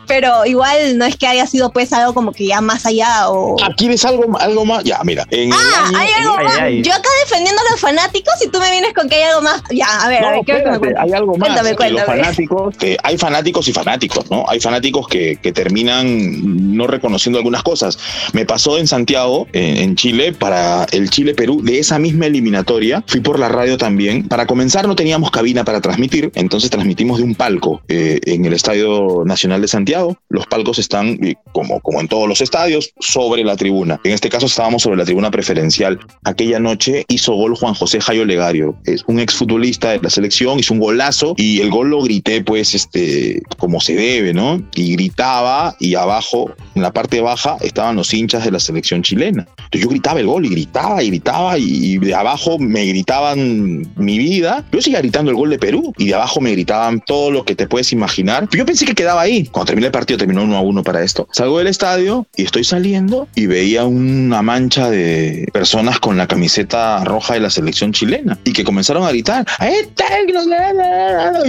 pero 0.09 0.45
igual 0.45 0.97
no 0.97 1.05
es 1.05 1.15
que 1.15 1.25
haya 1.27 1.47
sido 1.47 1.71
pues 1.71 1.93
algo 1.93 2.13
como 2.13 2.33
que 2.33 2.45
ya 2.47 2.59
más 2.59 2.85
allá 2.85 3.29
o... 3.29 3.55
Ah, 3.63 3.69
¿quieres 3.77 4.03
algo, 4.03 4.37
algo 4.39 4.65
más? 4.65 4.83
Ya, 4.83 4.99
mira. 5.05 5.25
En 5.31 5.53
Ah, 5.53 5.85
año- 5.87 5.97
hay 5.97 6.09
algo 6.19 6.35
más. 6.43 6.57
ay. 6.59 6.81
Yo 6.81 6.91
acá 6.91 7.07
defendiendo 7.23 7.61
a 7.65 7.71
los 7.71 7.79
fanáticos 7.79 8.33
y 8.45 8.49
tú 8.49 8.59
me 8.59 8.69
vienes 8.71 8.93
con 8.93 9.07
que 9.07 9.15
hay 9.15 9.23
algo 9.23 9.41
más. 9.41 9.61
Ya, 9.71 9.85
a 10.03 10.09
ver, 10.09 10.25
a 10.25 10.31
ver, 10.31 10.39
me 10.45 10.61
cuentes. 10.63 10.93
hay 10.99 11.11
algo 11.13 11.37
más. 11.37 11.47
Cuéntame, 11.47 11.69
que 11.75 11.89
los 11.91 12.01
cuéntame. 12.03 12.23
fanáticos, 12.23 12.77
que 12.77 12.97
hay 13.03 13.17
fanáticos 13.17 13.67
y 13.67 13.71
fanáticos, 13.73 14.29
¿no? 14.31 14.43
Hay 14.49 14.59
fanáticos 14.59 15.07
que, 15.07 15.37
que 15.41 15.51
terminan 15.51 16.75
no 16.75 16.87
reconociendo 16.87 17.37
algunas 17.37 17.63
cosas. 17.63 17.97
Me 18.33 18.45
pasó 18.45 18.77
en 18.77 18.87
Santiago, 18.87 19.47
en, 19.53 19.77
en 19.77 19.95
Chile, 19.95 20.33
para 20.33 20.85
el 20.91 21.09
Chile-Perú, 21.09 21.61
de 21.63 21.79
esa 21.79 21.99
misma 21.99 22.25
eliminatoria. 22.25 23.03
Fui 23.07 23.19
por 23.21 23.37
la 23.39 23.49
radio 23.49 23.77
también. 23.77 24.27
Para 24.27 24.45
comenzar, 24.47 24.87
no 24.87 24.95
teníamos 24.95 25.29
cabina 25.31 25.63
para 25.63 25.81
transmitir, 25.81 26.31
entonces 26.35 26.69
transmitimos 26.69 27.19
de 27.19 27.23
un 27.25 27.35
palco 27.35 27.81
eh, 27.87 28.19
en 28.25 28.45
el 28.45 28.53
Estadio 28.53 29.23
Nacional 29.25 29.61
de 29.61 29.67
Santiago. 29.67 29.98
Los 30.29 30.47
palcos 30.47 30.79
están, 30.79 31.17
eh, 31.23 31.35
como, 31.51 31.79
como 31.81 32.01
en 32.01 32.07
todos 32.07 32.27
los 32.27 32.41
estadios, 32.41 32.93
sobre 32.99 33.43
la 33.43 33.55
tribuna. 33.55 33.99
En 34.03 34.11
este 34.11 34.29
caso, 34.29 34.45
estábamos 34.45 34.83
sobre 34.83 34.97
la 34.97 35.05
tribuna 35.05 35.31
preferencial. 35.31 35.99
Aquella 36.23 36.59
noche 36.59 37.05
hizo 37.07 37.33
gol 37.33 37.55
Juan 37.55 37.73
José 37.73 38.01
Jayo 38.01 38.25
Legario, 38.25 38.75
es 38.85 39.03
un 39.07 39.19
exfutbolista 39.19 39.91
de 39.91 39.99
la 39.99 40.09
selección, 40.09 40.59
hizo 40.59 40.73
un 40.73 40.79
golazo 40.79 41.33
y 41.37 41.61
el 41.61 41.69
gol 41.69 41.89
lo 41.89 42.01
grité, 42.01 42.43
pues, 42.43 42.75
este, 42.75 43.41
como 43.57 43.79
se 43.79 43.95
debe, 43.95 44.33
¿no? 44.33 44.61
Y 44.75 44.93
gritaba 44.93 45.75
y 45.79 45.95
abajo, 45.95 46.51
en 46.75 46.81
la 46.81 46.91
parte 46.91 47.21
baja, 47.21 47.57
estaban 47.61 47.95
los 47.95 48.13
hinchas 48.13 48.43
de 48.43 48.51
la 48.51 48.59
selección 48.59 49.01
chilena. 49.01 49.47
Entonces 49.57 49.81
yo 49.81 49.89
gritaba 49.89 50.19
el 50.19 50.27
gol 50.27 50.45
y 50.45 50.49
gritaba 50.49 51.03
y 51.03 51.07
gritaba 51.07 51.57
y 51.57 51.97
de 51.97 52.15
abajo 52.15 52.57
me 52.59 52.85
gritaban 52.85 53.87
mi 53.95 54.17
vida. 54.17 54.65
Yo 54.71 54.81
seguía 54.81 54.99
gritando 54.99 55.31
el 55.31 55.37
gol 55.37 55.49
de 55.49 55.59
Perú 55.59 55.93
y 55.97 56.07
de 56.07 56.15
abajo 56.15 56.41
me 56.41 56.51
gritaban 56.51 57.01
todo 57.05 57.31
lo 57.31 57.45
que 57.45 57.55
te 57.55 57.67
puedes 57.67 57.91
imaginar. 57.91 58.47
Yo 58.51 58.65
pensé 58.65 58.85
que 58.85 58.95
quedaba 58.95 59.21
ahí. 59.21 59.45
Cuando 59.45 59.67
terminé 59.67 59.88
primer 59.89 59.91
partido 59.91 60.17
terminó 60.19 60.43
uno 60.43 60.57
a 60.57 60.61
uno 60.61 60.83
para 60.83 61.03
esto. 61.03 61.27
Salgo 61.31 61.57
del 61.57 61.67
estadio 61.67 62.27
y 62.35 62.43
estoy 62.43 62.63
saliendo 62.63 63.27
y 63.35 63.47
veía 63.47 63.85
una 63.85 64.41
mancha 64.41 64.89
de 64.89 65.47
personas 65.51 65.99
con 65.99 66.17
la 66.17 66.27
camiseta 66.27 67.03
roja 67.03 67.33
de 67.33 67.39
la 67.39 67.49
selección 67.49 67.91
chilena 67.91 68.37
y 68.43 68.53
que 68.53 68.63
comenzaron 68.63 69.03
a 69.03 69.09
gritar, 69.09 69.45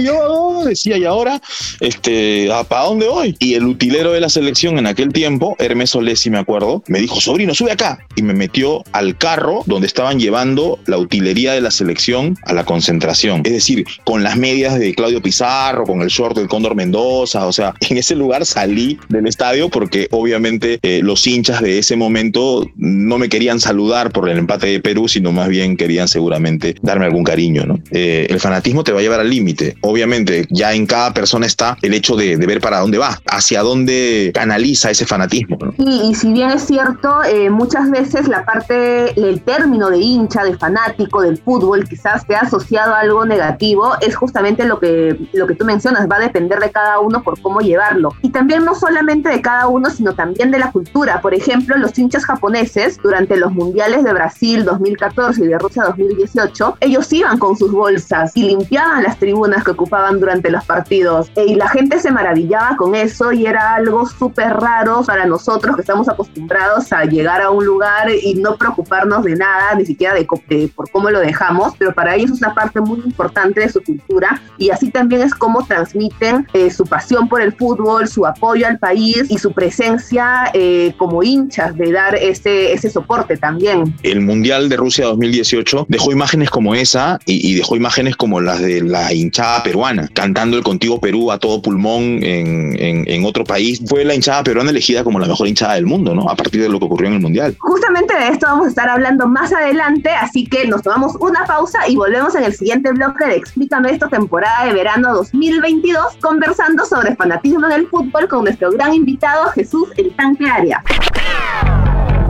yo 0.01 0.63
decía, 0.65 0.97
y 0.97 1.05
ahora, 1.05 1.41
este, 1.79 2.49
¿para 2.67 2.85
dónde 2.85 3.07
voy? 3.07 3.35
Y 3.39 3.53
el 3.53 3.65
utilero 3.65 4.11
de 4.11 4.21
la 4.21 4.29
selección 4.29 4.77
en 4.77 4.87
aquel 4.87 5.13
tiempo, 5.13 5.55
Hermes 5.59 5.95
Olesi, 5.95 6.29
me 6.29 6.39
acuerdo, 6.39 6.83
me 6.87 6.99
dijo, 6.99 7.21
sobrino, 7.21 7.53
sube 7.53 7.71
acá. 7.71 7.99
Y 8.15 8.23
me 8.23 8.33
metió 8.33 8.83
al 8.91 9.17
carro 9.17 9.63
donde 9.65 9.87
estaban 9.87 10.19
llevando 10.19 10.79
la 10.85 10.97
utilería 10.97 11.53
de 11.53 11.61
la 11.61 11.71
selección 11.71 12.37
a 12.45 12.53
la 12.53 12.63
concentración. 12.63 13.41
Es 13.45 13.53
decir, 13.53 13.85
con 14.03 14.23
las 14.23 14.37
medias 14.37 14.79
de 14.79 14.93
Claudio 14.95 15.21
Pizarro, 15.21 15.85
con 15.85 16.01
el 16.01 16.09
short 16.09 16.35
del 16.35 16.47
Cóndor 16.47 16.75
Mendoza, 16.75 17.45
o 17.45 17.51
sea, 17.51 17.73
en 17.91 17.97
ese 17.97 18.15
lugar 18.15 18.30
salí 18.43 18.99
del 19.09 19.27
estadio 19.27 19.69
porque 19.69 20.07
obviamente 20.11 20.79
eh, 20.81 21.01
los 21.03 21.25
hinchas 21.27 21.61
de 21.61 21.79
ese 21.79 21.95
momento 21.95 22.65
no 22.75 23.17
me 23.17 23.29
querían 23.29 23.59
saludar 23.59 24.11
por 24.11 24.29
el 24.29 24.37
empate 24.37 24.67
de 24.67 24.79
Perú, 24.79 25.07
sino 25.07 25.31
más 25.31 25.49
bien 25.49 25.77
querían 25.77 26.07
seguramente 26.07 26.75
darme 26.81 27.05
algún 27.05 27.23
cariño, 27.23 27.65
¿no? 27.65 27.79
Eh, 27.91 28.27
el 28.29 28.39
fanatismo 28.39 28.83
te 28.83 28.91
va 28.91 28.99
a 28.99 29.01
llevar 29.01 29.19
al 29.19 29.29
límite. 29.29 29.75
Obviamente, 29.81 30.45
ya 30.49 30.73
en 30.73 30.85
cada 30.85 31.13
persona 31.13 31.45
está 31.45 31.77
el 31.81 31.93
hecho 31.93 32.15
de, 32.15 32.37
ver 32.37 32.59
para 32.59 32.79
dónde 32.79 32.97
va, 32.97 33.19
hacia 33.27 33.61
dónde 33.61 34.31
canaliza 34.33 34.89
ese 34.89 35.05
fanatismo. 35.05 35.57
Y, 35.77 36.15
si 36.15 36.31
bien 36.33 36.49
es 36.51 36.63
cierto, 36.63 37.23
eh, 37.23 37.49
muchas 37.49 37.89
veces 37.89 38.27
la 38.27 38.45
parte, 38.45 39.11
el 39.19 39.41
término 39.41 39.89
de 39.89 39.99
hincha, 39.99 40.43
de 40.43 40.57
fanático 40.57 41.21
del 41.21 41.37
fútbol, 41.37 41.87
quizás 41.87 42.25
te 42.25 42.35
ha 42.35 42.39
asociado 42.39 42.93
a 42.93 42.99
algo 42.99 43.25
negativo, 43.25 43.93
es 44.01 44.15
justamente 44.15 44.65
lo 44.65 44.79
que, 44.79 45.15
lo 45.33 45.47
que 45.47 45.55
tú 45.55 45.65
mencionas, 45.65 46.07
va 46.09 46.17
a 46.17 46.19
depender 46.19 46.59
de 46.59 46.71
cada 46.71 46.99
uno 46.99 47.23
por 47.23 47.39
cómo 47.41 47.61
llevarlo. 47.61 48.10
Y 48.21 48.29
también 48.29 48.65
no 48.65 48.75
solamente 48.75 49.29
de 49.29 49.41
cada 49.41 49.67
uno, 49.67 49.89
sino 49.89 50.13
también 50.13 50.51
de 50.51 50.59
la 50.59 50.71
cultura. 50.71 51.21
Por 51.21 51.33
ejemplo, 51.33 51.77
los 51.77 51.97
hinchas 51.97 52.25
japoneses, 52.25 52.97
durante 53.01 53.37
los 53.37 53.51
mundiales 53.51 54.03
de 54.03 54.13
Brasil 54.13 54.63
2014 54.65 55.43
y 55.43 55.47
de 55.47 55.57
Rusia 55.57 55.83
2018, 55.83 56.77
ellos 56.79 57.11
iban 57.13 57.37
con 57.37 57.57
sus 57.57 57.71
bolsas 57.71 58.31
y 58.35 58.43
limpiaban 58.43 59.03
las 59.03 59.17
tribunas 59.17 59.63
que 59.63 59.71
ocupaban 59.71 60.19
durante 60.19 60.49
los 60.49 60.63
partidos. 60.65 61.31
E, 61.35 61.45
y 61.45 61.55
la 61.55 61.69
gente 61.69 61.99
se 61.99 62.11
maravillaba 62.11 62.75
con 62.77 62.95
eso 62.95 63.31
y 63.31 63.45
era 63.45 63.75
algo 63.75 64.05
súper 64.05 64.53
raro 64.53 65.03
para 65.05 65.25
nosotros 65.25 65.75
que 65.75 65.81
estamos 65.81 66.07
acostumbrados 66.09 66.91
a 66.93 67.03
llegar 67.05 67.41
a 67.41 67.51
un 67.51 67.65
lugar 67.65 68.09
y 68.09 68.35
no 68.35 68.55
preocuparnos 68.55 69.23
de 69.23 69.35
nada, 69.35 69.75
ni 69.75 69.85
siquiera 69.85 70.13
de, 70.13 70.27
por 70.75 70.89
cómo 70.91 71.09
lo 71.09 71.19
dejamos, 71.19 71.73
pero 71.77 71.93
para 71.93 72.15
ellos 72.15 72.31
es 72.31 72.37
una 72.41 72.53
parte 72.53 72.81
muy 72.81 72.99
importante 72.99 73.61
de 73.61 73.69
su 73.69 73.81
cultura 73.83 74.41
y 74.57 74.69
así 74.69 74.91
también 74.91 75.21
es 75.21 75.33
como 75.33 75.65
transmiten 75.65 76.47
eh, 76.53 76.69
su 76.69 76.85
pasión 76.85 77.27
por 77.27 77.41
el 77.41 77.53
fútbol, 77.53 78.00
su 78.07 78.25
apoyo 78.25 78.67
al 78.67 78.79
país 78.79 79.25
y 79.29 79.37
su 79.37 79.51
presencia 79.51 80.51
eh, 80.53 80.93
como 80.97 81.23
hinchas 81.23 81.75
de 81.77 81.91
dar 81.91 82.15
ese, 82.15 82.73
ese 82.73 82.89
soporte 82.89 83.37
también. 83.37 83.95
El 84.03 84.21
Mundial 84.21 84.69
de 84.69 84.77
Rusia 84.77 85.05
2018 85.05 85.85
dejó 85.87 86.11
imágenes 86.11 86.49
como 86.49 86.75
esa 86.75 87.19
y, 87.25 87.55
dejó 87.55 87.75
imágenes 87.75 88.15
como 88.15 88.39
las 88.39 88.61
de 88.61 88.81
la 88.81 89.13
hinchada 89.13 89.63
peruana, 89.63 90.09
cantando 90.13 90.57
el 90.57 90.63
Contigo 90.63 90.99
Perú 90.99 91.31
a 91.31 91.37
todo 91.37 91.61
pulmón 91.61 92.23
en, 92.23 92.75
en, 92.79 93.25
otro 93.25 93.43
país. 93.43 93.81
Fue 93.87 94.03
la 94.03 94.15
hinchada 94.15 94.43
peruana 94.43 94.71
elegida 94.71 95.03
como 95.03 95.19
la 95.19 95.27
mejor 95.27 95.47
hinchada 95.47 95.75
del 95.75 95.85
mundo, 95.85 96.15
¿no? 96.15 96.29
A 96.29 96.35
partir 96.35 96.61
de 96.61 96.69
lo 96.69 96.79
que 96.79 96.85
ocurrió 96.85 97.07
en 97.07 97.15
el 97.15 97.21
Mundial. 97.21 97.55
Justamente 97.59 98.15
de 98.17 98.29
esto 98.29 98.47
vamos 98.47 98.65
a 98.65 98.69
estar 98.69 98.89
hablando 98.89 99.27
más 99.27 99.53
adelante, 99.53 100.09
así 100.09 100.45
que 100.45 100.67
nos 100.67 100.81
tomamos 100.81 101.15
una 101.19 101.45
pausa 101.45 101.87
y 101.87 101.95
volvemos 101.95 102.35
en 102.35 102.43
el 102.43 102.53
siguiente 102.53 102.91
bloque 102.91 103.25
de 103.25 103.35
Explícame 103.35 103.91
esto, 103.91 104.07
temporada 104.07 104.65
de 104.65 104.73
verano 104.73 105.13
2022, 105.13 106.17
conversando 106.21 106.85
sobre 106.85 107.15
fanatismo 107.15 107.67
en 107.67 107.73
el 107.73 107.87
fútbol 107.91 108.27
con 108.27 108.45
nuestro 108.45 108.71
gran 108.71 108.93
invitado 108.93 109.49
Jesús 109.51 109.89
El 109.97 110.15
Tanque 110.15 110.49
Aria. 110.49 110.81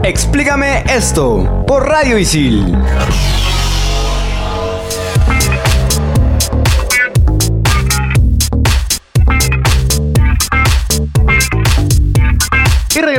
Explícame 0.02 0.82
esto 0.92 1.64
por 1.66 1.86
Radio 1.86 2.18
Isil. 2.18 2.76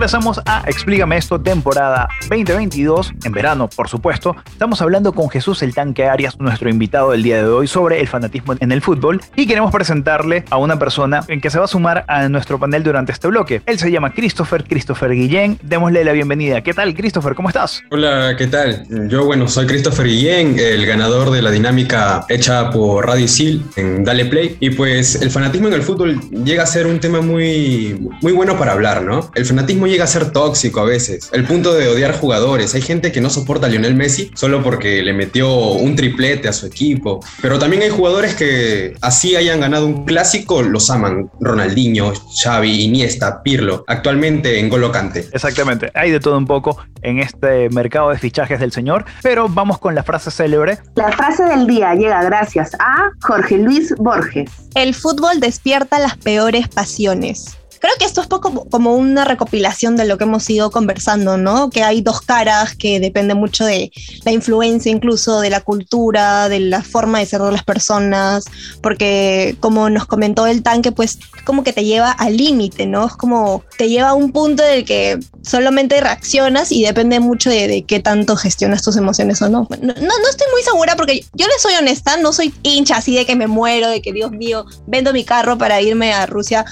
Regresamos 0.03 0.41
a 0.45 0.63
Explícame 0.67 1.15
esto, 1.15 1.39
temporada 1.39 2.09
2022, 2.29 3.13
en 3.23 3.31
verano, 3.31 3.69
por 3.69 3.87
supuesto. 3.87 4.35
Estamos 4.51 4.81
hablando 4.81 5.13
con 5.13 5.29
Jesús 5.29 5.63
el 5.63 5.73
Tanque 5.73 6.07
Arias, 6.07 6.37
nuestro 6.41 6.69
invitado 6.69 7.11
del 7.11 7.23
día 7.23 7.37
de 7.37 7.45
hoy, 7.45 7.67
sobre 7.67 8.01
el 8.01 8.09
fanatismo 8.09 8.53
en 8.59 8.73
el 8.73 8.81
fútbol. 8.81 9.21
Y 9.37 9.47
queremos 9.47 9.71
presentarle 9.71 10.43
a 10.49 10.57
una 10.57 10.77
persona 10.77 11.21
en 11.29 11.39
que 11.39 11.49
se 11.49 11.57
va 11.57 11.63
a 11.63 11.67
sumar 11.69 12.03
a 12.09 12.27
nuestro 12.27 12.59
panel 12.59 12.83
durante 12.83 13.13
este 13.13 13.29
bloque. 13.29 13.61
Él 13.65 13.79
se 13.79 13.89
llama 13.91 14.13
Christopher, 14.13 14.65
Christopher 14.65 15.11
Guillén. 15.11 15.57
Démosle 15.63 16.03
la 16.03 16.11
bienvenida. 16.11 16.59
¿Qué 16.59 16.73
tal, 16.73 16.93
Christopher? 16.93 17.33
¿Cómo 17.33 17.47
estás? 17.47 17.81
Hola, 17.89 18.35
¿qué 18.37 18.47
tal? 18.47 18.85
Yo, 19.07 19.23
bueno, 19.23 19.47
soy 19.47 19.67
Christopher 19.67 20.05
Guillén, 20.05 20.59
el 20.59 20.85
ganador 20.85 21.31
de 21.31 21.41
la 21.41 21.49
dinámica 21.49 22.25
hecha 22.27 22.71
por 22.71 23.07
Radio 23.07 23.29
Sil 23.31 23.63
en 23.77 24.03
Dale 24.03 24.25
Play. 24.25 24.57
Y 24.59 24.71
pues 24.71 25.21
el 25.21 25.31
fanatismo 25.31 25.69
en 25.69 25.75
el 25.75 25.81
fútbol 25.81 26.19
llega 26.43 26.63
a 26.63 26.67
ser 26.67 26.87
un 26.87 26.99
tema 26.99 27.21
muy, 27.21 28.09
muy 28.21 28.33
bueno 28.33 28.57
para 28.57 28.73
hablar, 28.73 29.01
¿no? 29.03 29.31
El 29.33 29.45
fanatismo 29.45 29.92
llega 29.93 30.05
a 30.05 30.07
ser 30.07 30.31
tóxico 30.31 30.79
a 30.79 30.85
veces. 30.85 31.29
El 31.33 31.45
punto 31.45 31.73
de 31.75 31.87
odiar 31.87 32.19
jugadores. 32.19 32.73
Hay 32.73 32.81
gente 32.81 33.11
que 33.11 33.21
no 33.21 33.29
soporta 33.29 33.67
a 33.67 33.69
Lionel 33.69 33.93
Messi 33.93 34.31
solo 34.33 34.63
porque 34.63 35.03
le 35.03 35.13
metió 35.13 35.53
un 35.53 35.95
triplete 35.95 36.47
a 36.47 36.53
su 36.53 36.65
equipo. 36.65 37.23
Pero 37.43 37.59
también 37.59 37.83
hay 37.83 37.89
jugadores 37.89 38.33
que 38.33 38.95
así 39.01 39.35
hayan 39.35 39.59
ganado 39.59 39.85
un 39.85 40.03
clásico, 40.03 40.63
los 40.63 40.89
aman. 40.89 41.29
Ronaldinho, 41.39 42.11
Xavi, 42.41 42.85
Iniesta, 42.85 43.43
Pirlo. 43.43 43.83
Actualmente 43.87 44.59
en 44.59 44.67
Golocante. 44.67 45.27
Exactamente. 45.31 45.91
Hay 45.93 46.09
de 46.09 46.19
todo 46.19 46.39
un 46.39 46.47
poco 46.47 46.77
en 47.03 47.19
este 47.19 47.69
mercado 47.69 48.09
de 48.09 48.17
fichajes 48.17 48.59
del 48.59 48.71
señor. 48.71 49.05
Pero 49.21 49.47
vamos 49.47 49.77
con 49.77 49.93
la 49.93 50.01
frase 50.01 50.31
célebre. 50.31 50.79
La 50.95 51.11
frase 51.11 51.43
del 51.43 51.67
día 51.67 51.93
llega 51.93 52.23
gracias 52.23 52.71
a 52.79 53.11
Jorge 53.21 53.59
Luis 53.59 53.93
Borges. 53.97 54.49
El 54.73 54.95
fútbol 54.95 55.39
despierta 55.39 55.99
las 55.99 56.17
peores 56.17 56.67
pasiones. 56.67 57.57
Creo 57.83 57.95
que 57.99 58.05
esto 58.05 58.21
es 58.21 58.27
poco 58.27 58.65
como 58.69 58.95
una 58.95 59.25
recopilación 59.25 59.97
de 59.97 60.05
lo 60.05 60.17
que 60.17 60.23
hemos 60.23 60.49
ido 60.49 60.71
conversando, 60.71 61.35
¿no? 61.35 61.69
Que 61.69 61.83
hay 61.83 61.99
dos 61.99 62.21
caras 62.21 62.77
que 62.77 63.01
depende 63.01 63.33
mucho 63.33 63.65
de 63.65 63.91
la 64.23 64.31
influencia 64.31 64.89
incluso 64.89 65.41
de 65.41 65.49
la 65.49 65.59
cultura, 65.59 66.47
de 66.47 66.61
la 66.61 66.81
forma 66.81 67.19
de 67.19 67.25
ser 67.25 67.41
de 67.41 67.51
las 67.51 67.65
personas, 67.65 68.45
porque 68.81 69.57
como 69.59 69.89
nos 69.89 70.05
comentó 70.05 70.47
el 70.47 70.63
tanque, 70.63 70.93
pues 70.93 71.19
es 71.35 71.43
como 71.43 71.65
que 71.65 71.73
te 71.73 71.83
lleva 71.83 72.09
al 72.11 72.37
límite, 72.37 72.85
¿no? 72.85 73.05
Es 73.05 73.17
como 73.17 73.65
te 73.77 73.89
lleva 73.89 74.11
a 74.11 74.13
un 74.13 74.31
punto 74.31 74.63
del 74.63 74.85
que 74.85 75.19
solamente 75.41 75.99
reaccionas 75.99 76.71
y 76.71 76.83
depende 76.83 77.19
mucho 77.19 77.49
de, 77.49 77.83
qué 77.85 77.99
tanto 77.99 78.37
gestionas 78.37 78.81
tus 78.81 78.95
emociones 78.95 79.41
o 79.41 79.49
no. 79.49 79.67
no. 79.81 79.93
No 79.93 80.29
estoy 80.29 80.47
muy 80.53 80.63
segura 80.63 80.95
porque 80.95 81.25
yo 81.33 81.47
le 81.47 81.59
soy 81.59 81.73
honesta, 81.73 82.15
no 82.15 82.31
soy 82.31 82.53
hincha 82.63 82.95
así 82.95 83.13
de 83.13 83.25
que 83.25 83.35
me 83.35 83.47
muero, 83.47 83.89
de 83.89 84.01
que 84.01 84.13
Dios 84.13 84.31
mío, 84.31 84.65
vendo 84.87 85.11
mi 85.11 85.25
carro 85.25 85.57
para 85.57 85.81
irme 85.81 86.13
a 86.13 86.25
Rusia. 86.25 86.63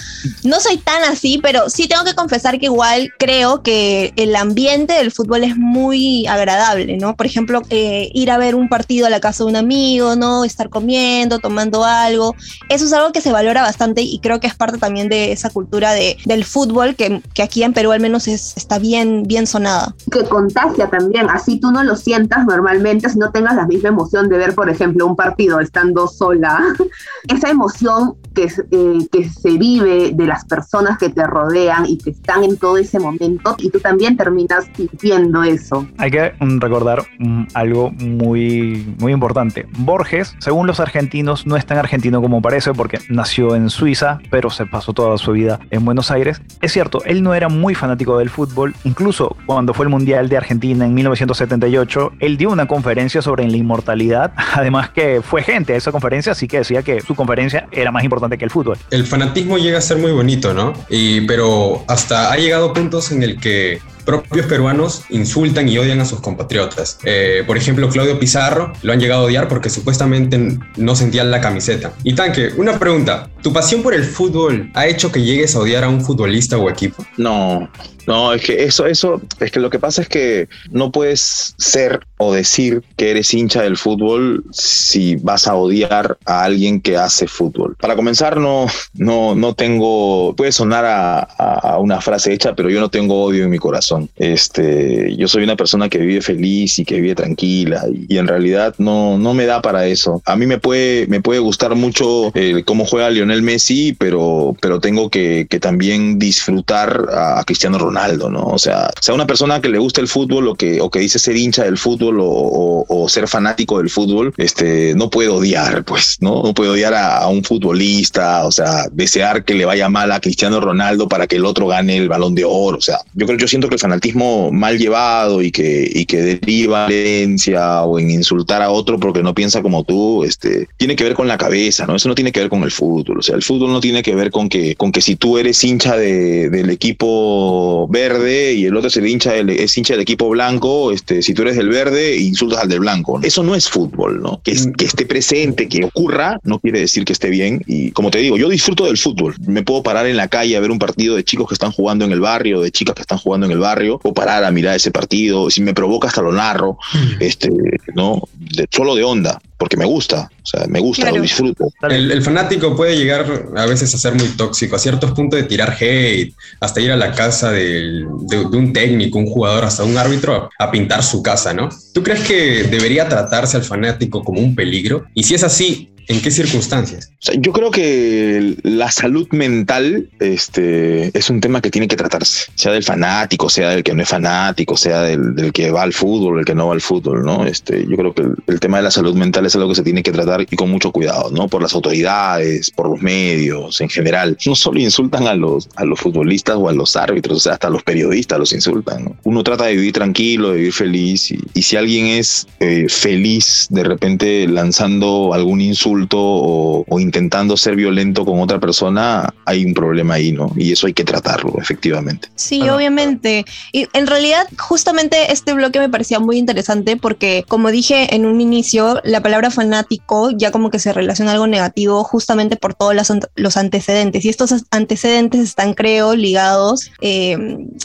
No 0.43 0.61
soy 0.61 0.77
tan 0.77 1.00
así, 1.03 1.39
pero 1.41 1.69
sí 1.69 1.87
tengo 1.87 2.03
que 2.03 2.15
confesar 2.15 2.59
que 2.59 2.65
igual 2.65 3.11
creo 3.17 3.61
que 3.63 4.13
el 4.15 4.35
ambiente 4.35 4.93
del 4.93 5.11
fútbol 5.11 5.43
es 5.43 5.57
muy 5.57 6.27
agradable, 6.27 6.97
¿no? 6.97 7.15
Por 7.15 7.25
ejemplo, 7.25 7.61
eh, 7.69 8.09
ir 8.13 8.31
a 8.31 8.37
ver 8.37 8.55
un 8.55 8.69
partido 8.69 9.07
a 9.07 9.09
la 9.09 9.19
casa 9.19 9.43
de 9.43 9.49
un 9.49 9.55
amigo, 9.55 10.15
¿no? 10.15 10.43
Estar 10.43 10.69
comiendo, 10.69 11.39
tomando 11.39 11.83
algo. 11.85 12.35
Eso 12.69 12.85
es 12.85 12.93
algo 12.93 13.11
que 13.11 13.21
se 13.21 13.31
valora 13.31 13.61
bastante 13.61 14.01
y 14.01 14.19
creo 14.19 14.39
que 14.39 14.47
es 14.47 14.55
parte 14.55 14.77
también 14.77 15.09
de 15.09 15.31
esa 15.31 15.49
cultura 15.49 15.93
de, 15.93 16.17
del 16.25 16.45
fútbol 16.45 16.95
que, 16.95 17.21
que 17.33 17.43
aquí 17.43 17.63
en 17.63 17.73
Perú 17.73 17.91
al 17.91 17.99
menos 17.99 18.27
es, 18.27 18.53
está 18.55 18.79
bien, 18.79 19.23
bien 19.23 19.47
sonada. 19.47 19.95
Que 20.11 20.23
contagia 20.23 20.89
también, 20.89 21.29
así 21.29 21.59
tú 21.59 21.71
no 21.71 21.83
lo 21.83 21.95
sientas 21.95 22.45
normalmente, 22.45 23.09
si 23.09 23.19
no 23.19 23.31
tengas 23.31 23.55
la 23.55 23.65
misma 23.65 23.89
emoción 23.89 24.29
de 24.29 24.37
ver, 24.37 24.55
por 24.55 24.69
ejemplo, 24.69 25.05
un 25.05 25.15
partido 25.15 25.59
estando 25.59 26.07
sola. 26.07 26.61
Esa 27.27 27.49
emoción 27.49 28.15
que, 28.33 28.43
eh, 28.43 29.07
que 29.11 29.29
se 29.29 29.57
vive 29.57 30.11
de 30.13 30.25
las 30.25 30.45
personas 30.45 30.97
que 30.97 31.09
te 31.09 31.25
rodean 31.25 31.85
y 31.85 31.97
que 31.97 32.11
están 32.11 32.43
en 32.43 32.57
todo 32.57 32.77
ese 32.77 32.99
momento 32.99 33.55
y 33.59 33.69
tú 33.69 33.79
también 33.79 34.17
terminas 34.17 34.69
sintiendo 34.75 35.43
eso. 35.43 35.85
Hay 35.97 36.11
que 36.11 36.33
mm, 36.39 36.59
recordar 36.59 37.03
mm, 37.19 37.43
algo 37.53 37.91
muy, 37.91 38.95
muy 38.99 39.11
importante. 39.11 39.67
Borges, 39.79 40.35
según 40.39 40.67
los 40.67 40.79
argentinos, 40.79 41.45
no 41.45 41.57
es 41.57 41.65
tan 41.65 41.77
argentino 41.77 42.21
como 42.21 42.41
parece 42.41 42.73
porque 42.73 42.99
nació 43.09 43.55
en 43.55 43.69
Suiza, 43.69 44.19
pero 44.29 44.49
se 44.49 44.65
pasó 44.65 44.93
toda 44.93 45.17
su 45.17 45.31
vida 45.33 45.59
en 45.69 45.85
Buenos 45.85 46.11
Aires. 46.11 46.41
Es 46.61 46.71
cierto, 46.71 47.03
él 47.05 47.23
no 47.23 47.33
era 47.33 47.49
muy 47.49 47.75
fanático 47.75 48.17
del 48.17 48.29
fútbol, 48.29 48.75
incluso 48.83 49.35
cuando 49.45 49.73
fue 49.73 49.85
el 49.85 49.89
Mundial 49.89 50.29
de 50.29 50.37
Argentina 50.37 50.85
en 50.85 50.93
1978, 50.93 52.13
él 52.19 52.37
dio 52.37 52.49
una 52.49 52.67
conferencia 52.67 53.21
sobre 53.21 53.47
la 53.47 53.57
inmortalidad, 53.57 54.33
además 54.53 54.89
que 54.89 55.21
fue 55.21 55.43
gente 55.43 55.73
a 55.73 55.75
esa 55.75 55.91
conferencia, 55.91 56.31
así 56.31 56.47
que 56.47 56.59
decía 56.59 56.83
que 56.83 57.01
su 57.01 57.15
conferencia 57.15 57.67
era 57.71 57.91
más 57.91 58.03
importante 58.03 58.20
que 58.29 58.45
el 58.45 58.51
fútbol. 58.51 58.77
El 58.89 59.05
fanatismo 59.05 59.57
llega 59.57 59.77
a 59.77 59.81
ser 59.81 59.97
muy 59.97 60.11
bonito, 60.11 60.53
¿no? 60.53 60.73
Y, 60.89 61.21
pero 61.21 61.83
hasta 61.87 62.31
ha 62.31 62.37
llegado 62.37 62.73
puntos 62.73 63.11
en 63.11 63.23
el 63.23 63.39
que 63.39 63.79
propios 64.05 64.45
peruanos 64.45 65.03
insultan 65.09 65.67
y 65.69 65.77
odian 65.77 65.99
a 65.99 66.05
sus 66.05 66.19
compatriotas. 66.19 66.99
Eh, 67.03 67.43
por 67.45 67.57
ejemplo, 67.57 67.89
Claudio 67.89 68.19
Pizarro 68.19 68.73
lo 68.81 68.93
han 68.93 68.99
llegado 68.99 69.21
a 69.21 69.25
odiar 69.25 69.47
porque 69.47 69.69
supuestamente 69.69 70.59
no 70.77 70.95
sentía 70.95 71.23
la 71.23 71.41
camiseta. 71.41 71.93
Y 72.03 72.13
Tanque, 72.13 72.49
una 72.57 72.79
pregunta. 72.79 73.29
¿Tu 73.41 73.51
pasión 73.51 73.81
por 73.81 73.93
el 73.93 74.03
fútbol 74.03 74.69
ha 74.75 74.85
hecho 74.85 75.11
que 75.11 75.23
llegues 75.23 75.55
a 75.55 75.59
odiar 75.59 75.83
a 75.83 75.89
un 75.89 76.01
futbolista 76.01 76.57
o 76.57 76.69
equipo? 76.69 77.03
No, 77.17 77.69
no, 78.07 78.33
es 78.33 78.41
que 78.43 78.63
eso, 78.63 78.85
eso, 78.85 79.21
es 79.39 79.51
que 79.51 79.59
lo 79.59 79.69
que 79.69 79.79
pasa 79.79 80.01
es 80.01 80.09
que 80.09 80.49
no 80.71 80.91
puedes 80.91 81.53
ser 81.57 82.01
o 82.17 82.33
decir 82.33 82.83
que 82.97 83.11
eres 83.11 83.33
hincha 83.33 83.61
del 83.61 83.77
fútbol 83.77 84.43
si 84.51 85.15
vas 85.17 85.47
a 85.47 85.55
odiar 85.55 86.17
a 86.25 86.43
alguien 86.43 86.81
que 86.81 86.97
hace 86.97 87.27
fútbol. 87.27 87.75
Para 87.79 87.95
comenzar, 87.95 88.37
no, 88.37 88.67
no, 88.93 89.35
no 89.35 89.53
tengo, 89.53 90.35
puede 90.35 90.51
sonar 90.51 90.85
a, 90.85 91.77
una 91.79 92.01
frase 92.01 92.33
hecha, 92.33 92.53
pero 92.55 92.69
yo 92.69 92.79
no 92.79 92.89
tengo 92.89 93.23
odio 93.23 93.43
en 93.43 93.49
mi 93.49 93.57
corazón. 93.57 93.90
Este, 94.17 95.15
yo 95.15 95.27
soy 95.27 95.43
una 95.43 95.55
persona 95.55 95.89
que 95.89 95.99
vive 95.99 96.21
feliz 96.21 96.79
y 96.79 96.85
que 96.85 97.01
vive 97.01 97.15
tranquila 97.15 97.85
y, 98.07 98.17
en 98.17 98.27
realidad 98.27 98.75
no, 98.77 99.17
no 99.17 99.33
me 99.33 99.45
da 99.45 99.61
para 99.61 99.87
eso. 99.87 100.21
A 100.25 100.35
mí 100.35 100.45
me 100.45 100.59
puede, 100.59 101.07
me 101.07 101.21
puede 101.21 101.39
gustar 101.39 101.75
mucho 101.75 102.31
eh, 102.35 102.63
cómo 102.65 102.85
juega 102.85 103.09
Lionel 103.09 103.41
Messi, 103.41 103.93
pero, 103.93 104.55
pero 104.61 104.79
tengo 104.79 105.09
que, 105.09 105.47
también 105.61 106.17
disfrutar 106.17 107.09
a 107.13 107.43
Cristiano 107.43 107.77
Ronaldo 107.77 108.29
¿no? 108.29 108.43
O 108.45 108.57
sea, 108.57 108.89
sea 108.99 109.13
una 109.13 109.27
persona 109.27 109.61
que 109.61 109.69
le 109.69 109.77
gusta 109.77 110.01
el 110.01 110.07
fútbol 110.07 110.47
o 110.47 110.55
que, 110.55 110.81
o 110.81 110.89
que 110.89 110.99
dice 110.99 111.19
ser 111.19 111.37
hincha 111.37 111.63
del 111.63 111.77
fútbol 111.77 112.17
o, 112.19 113.05
ser 113.09 113.27
fanático 113.27 113.79
del 113.79 113.89
fútbol, 113.89 114.33
este, 114.37 114.93
no 114.95 115.09
puede 115.09 115.27
odiar, 115.27 115.83
pues, 115.83 116.17
¿no? 116.21 116.43
No 116.43 116.53
puede 116.53 116.69
odiar 116.69 116.93
a, 116.93 117.27
un 117.27 117.43
futbolista, 117.43 118.45
o 118.45 118.51
sea, 118.51 118.85
desear 118.91 119.43
que 119.43 119.53
le 119.53 119.65
vaya 119.65 119.89
mal 119.89 120.11
a 120.11 120.21
Cristiano 120.21 120.61
Ronaldo 120.61 121.09
para 121.09 121.27
que 121.27 121.35
el 121.35 121.45
otro 121.45 121.67
gane 121.67 121.97
el 121.97 122.07
balón 122.07 122.35
de 122.35 122.45
oro. 122.45 122.77
O 122.77 122.81
sea, 122.81 122.99
yo 123.13 123.25
creo, 123.25 123.37
yo 123.37 123.47
siento 123.47 123.67
que 123.67 123.75
el 123.75 123.80
fanatismo 123.81 124.51
mal 124.51 124.77
llevado 124.77 125.41
y 125.41 125.51
que, 125.51 125.89
y 125.93 126.05
que 126.05 126.21
deriva 126.21 126.83
en 126.85 126.89
violencia 126.89 127.83
o 127.83 127.99
en 127.99 128.09
insultar 128.09 128.61
a 128.61 128.69
otro 128.69 128.99
porque 128.99 129.23
no 129.23 129.33
piensa 129.33 129.61
como 129.61 129.83
tú, 129.83 130.23
este, 130.23 130.67
tiene 130.77 130.95
que 130.95 131.03
ver 131.03 131.13
con 131.13 131.27
la 131.27 131.37
cabeza, 131.37 131.85
¿no? 131.85 131.95
Eso 131.95 132.07
no 132.07 132.15
tiene 132.15 132.31
que 132.31 132.39
ver 132.39 132.49
con 132.49 132.63
el 132.63 132.71
fútbol. 132.71 133.19
O 133.19 133.21
sea, 133.21 133.35
el 133.35 133.43
fútbol 133.43 133.71
no 133.71 133.81
tiene 133.81 134.03
que 134.03 134.15
ver 134.15 134.31
con 134.31 134.47
que, 134.47 134.75
con 134.75 134.91
que 134.91 135.01
si 135.01 135.15
tú 135.15 135.37
eres 135.37 135.63
hincha 135.63 135.97
de, 135.97 136.49
del 136.49 136.69
equipo 136.69 137.87
verde 137.89 138.53
y 138.53 138.65
el 138.65 138.75
otro 138.75 138.87
es 138.87 138.97
el 138.97 139.07
hincha 139.07 139.33
del, 139.33 139.49
es 139.49 139.77
hincha 139.77 139.93
del 139.93 140.01
equipo 140.01 140.29
blanco, 140.29 140.91
este, 140.91 141.21
si 141.21 141.33
tú 141.33 141.41
eres 141.41 141.57
del 141.57 141.69
verde, 141.69 142.17
insultas 142.17 142.63
al 142.63 142.69
del 142.69 142.79
blanco. 142.79 143.19
Eso 143.23 143.43
no 143.43 143.55
es 143.55 143.67
fútbol, 143.67 144.21
¿no? 144.21 144.41
Que, 144.43 144.55
que 144.77 144.85
esté 144.85 145.05
presente, 145.05 145.67
que 145.67 145.83
ocurra, 145.83 146.39
no 146.43 146.59
quiere 146.59 146.79
decir 146.79 147.03
que 147.05 147.13
esté 147.13 147.29
bien. 147.29 147.63
Y 147.65 147.91
como 147.91 148.11
te 148.11 148.19
digo, 148.19 148.37
yo 148.37 148.49
disfruto 148.49 148.85
del 148.85 148.97
fútbol. 148.97 149.35
Me 149.47 149.63
puedo 149.63 149.83
parar 149.83 150.05
en 150.05 150.17
la 150.17 150.27
calle 150.27 150.55
a 150.55 150.59
ver 150.59 150.71
un 150.71 150.79
partido 150.79 151.15
de 151.15 151.23
chicos 151.23 151.47
que 151.47 151.55
están 151.55 151.71
jugando 151.71 152.05
en 152.05 152.11
el 152.11 152.19
barrio, 152.19 152.61
de 152.61 152.71
chicas 152.71 152.95
que 152.95 153.01
están 153.01 153.17
jugando 153.17 153.45
en 153.45 153.51
el 153.51 153.59
barrio, 153.59 153.70
o 154.03 154.13
parar 154.13 154.43
a 154.43 154.51
mirar 154.51 154.75
ese 154.75 154.91
partido. 154.91 155.49
Si 155.49 155.61
me 155.61 155.73
provoca, 155.73 156.07
hasta 156.07 156.21
lo 156.21 156.31
narro, 156.31 156.77
este, 157.19 157.49
¿no? 157.95 158.21
De, 158.37 158.67
solo 158.71 158.95
de 158.95 159.03
onda 159.03 159.39
porque 159.61 159.77
me 159.77 159.85
gusta, 159.85 160.31
o 160.41 160.45
sea, 160.47 160.65
me 160.65 160.79
gusta, 160.79 161.11
lo 161.11 161.21
disfruto. 161.21 161.71
El, 161.87 162.23
fanático 162.23 162.75
puede 162.75 162.97
llegar 162.97 163.27
a 163.55 163.65
veces 163.67 163.93
a 163.93 163.99
ser 163.99 164.15
muy 164.15 164.29
tóxico, 164.29 164.75
a 164.75 164.79
ciertos 164.79 165.11
puntos 165.11 165.39
de 165.39 165.45
tirar 165.45 165.77
hate, 165.79 166.33
hasta 166.59 166.81
ir 166.81 166.91
a 166.91 166.95
la 166.95 167.11
casa 167.11 167.51
de, 167.51 168.03
un 168.03 168.73
técnico, 168.73 169.19
un 169.19 169.27
jugador, 169.27 169.63
hasta 169.63 169.83
un 169.83 169.95
árbitro 169.99 170.49
a, 170.57 170.71
pintar 170.71 171.03
su 171.03 171.21
casa, 171.21 171.53
¿no? 171.53 171.69
¿Tú 171.93 172.01
crees 172.01 172.21
que 172.21 172.63
debería 172.63 173.07
tratarse 173.07 173.55
al 173.55 173.63
fanático 173.63 174.23
como 174.23 174.41
un 174.41 174.55
peligro? 174.55 175.05
Y 175.13 175.21
si 175.21 175.35
es 175.35 175.43
así, 175.43 175.91
¿En 176.11 176.21
qué 176.21 176.29
circunstancias? 176.29 177.09
yo 177.39 177.53
creo 177.53 177.69
que 177.69 178.55
la 178.63 178.89
salud 178.89 179.27
mental 179.31 180.09
este, 180.19 181.15
es 181.17 181.29
un 181.29 181.39
tema 181.39 181.61
que 181.61 181.69
tiene 181.69 181.87
que 181.87 181.95
tratarse, 181.95 182.51
sea 182.55 182.71
del 182.71 182.83
fanático, 182.83 183.49
sea 183.49 183.69
del 183.69 183.83
que 183.83 183.93
no 183.93 184.01
es 184.01 184.09
fanático, 184.09 184.75
sea 184.75 185.03
del, 185.03 185.53
que 185.53 185.69
va 185.71 185.83
al 185.83 185.93
fútbol, 185.93 186.39
el 186.39 186.45
que 186.45 186.55
no 186.55 186.67
va 186.67 186.73
al 186.73 186.81
fútbol, 186.81 187.23
¿no? 187.23 187.45
Este, 187.45 187.85
yo 187.87 187.95
creo 187.95 188.13
que 188.13 188.23
el, 188.47 188.59
tema 188.59 188.77
de 188.77 188.83
la 188.83 188.91
salud 188.91 189.15
mental 189.15 189.45
es 189.45 189.55
algo 189.55 189.69
que 189.69 189.75
se 189.75 189.83
tiene 189.83 190.03
que 190.03 190.11
tratar 190.11 190.41
y 190.49 190.55
con 190.55 190.69
mucho 190.69 190.91
cuidado, 190.91 191.29
¿no? 191.31 191.47
Por 191.47 191.61
las 191.61 191.73
autoridades, 191.73 192.71
por 192.71 192.89
los 192.89 193.01
medios, 193.01 193.79
en 193.79 193.89
general. 193.89 194.37
No 194.45 194.55
solo 194.55 194.79
insultan 194.79 195.27
a 195.27 195.35
los, 195.35 195.69
a 195.75 195.85
los 195.85 195.99
futbolistas 195.99 196.57
o 196.57 196.69
a 196.69 196.73
los 196.73 196.95
árbitros, 196.95 197.37
o 197.37 197.39
sea, 197.39 197.53
hasta 197.53 197.69
los 197.69 197.83
periodistas 197.83 198.39
los 198.39 198.51
insultan. 198.51 199.15
Uno 199.23 199.43
trata 199.43 199.65
de 199.65 199.75
vivir 199.75 199.93
tranquilo, 199.93 200.49
de 200.49 200.57
vivir 200.57 200.73
feliz 200.73 201.31
y, 201.31 201.61
si 201.61 201.77
alguien 201.77 202.07
es 202.07 202.47
eh, 202.59 202.87
feliz 202.89 203.67
de 203.69 203.83
repente 203.83 204.47
lanzando 204.47 205.33
algún 205.33 205.61
insulto, 205.61 206.00
o, 206.11 206.99
intentando 206.99 207.57
ser 207.57 207.75
violento 207.75 208.25
con 208.25 208.39
otra 208.41 208.59
persona, 208.59 209.33
hay 209.45 209.65
un 209.65 209.73
problema 209.73 210.15
ahí, 210.15 210.31
¿no? 210.31 210.51
Y 210.55 210.71
eso 210.71 210.87
hay 210.87 210.93
que 210.93 211.03
tratarlo, 211.03 211.53
efectivamente. 211.57 212.29
Sí, 212.35 212.69
obviamente. 212.69 213.45
Y 213.71 213.87
en 213.93 214.07
realidad, 214.07 214.47
justamente 214.57 215.31
este 215.31 215.53
bloque 215.53 215.79
me 215.79 215.89
parecía 215.89 216.19
muy 216.19 216.37
interesante 216.37 216.97
porque, 216.97 217.45
como 217.47 217.71
dije 217.71 218.15
en 218.15 218.25
un 218.25 218.41
inicio, 218.41 219.01
la 219.03 219.21
palabra 219.21 219.51
fanático 219.51 220.31
ya 220.31 220.51
como 220.51 220.69
que 220.69 220.79
se 220.79 220.93
relaciona 220.93 221.31
a 221.31 221.33
algo 221.33 221.47
negativo 221.47 222.03
justamente 222.03 222.55
por 222.55 222.73
todos 222.73 222.95
los, 223.35 223.57
antecedentes. 223.57 224.25
Y 224.25 224.29
estos 224.29 224.53
antecedentes 224.71 225.41
están, 225.41 225.73
creo, 225.73 226.15
ligados 226.15 226.91
eh, 227.01 227.37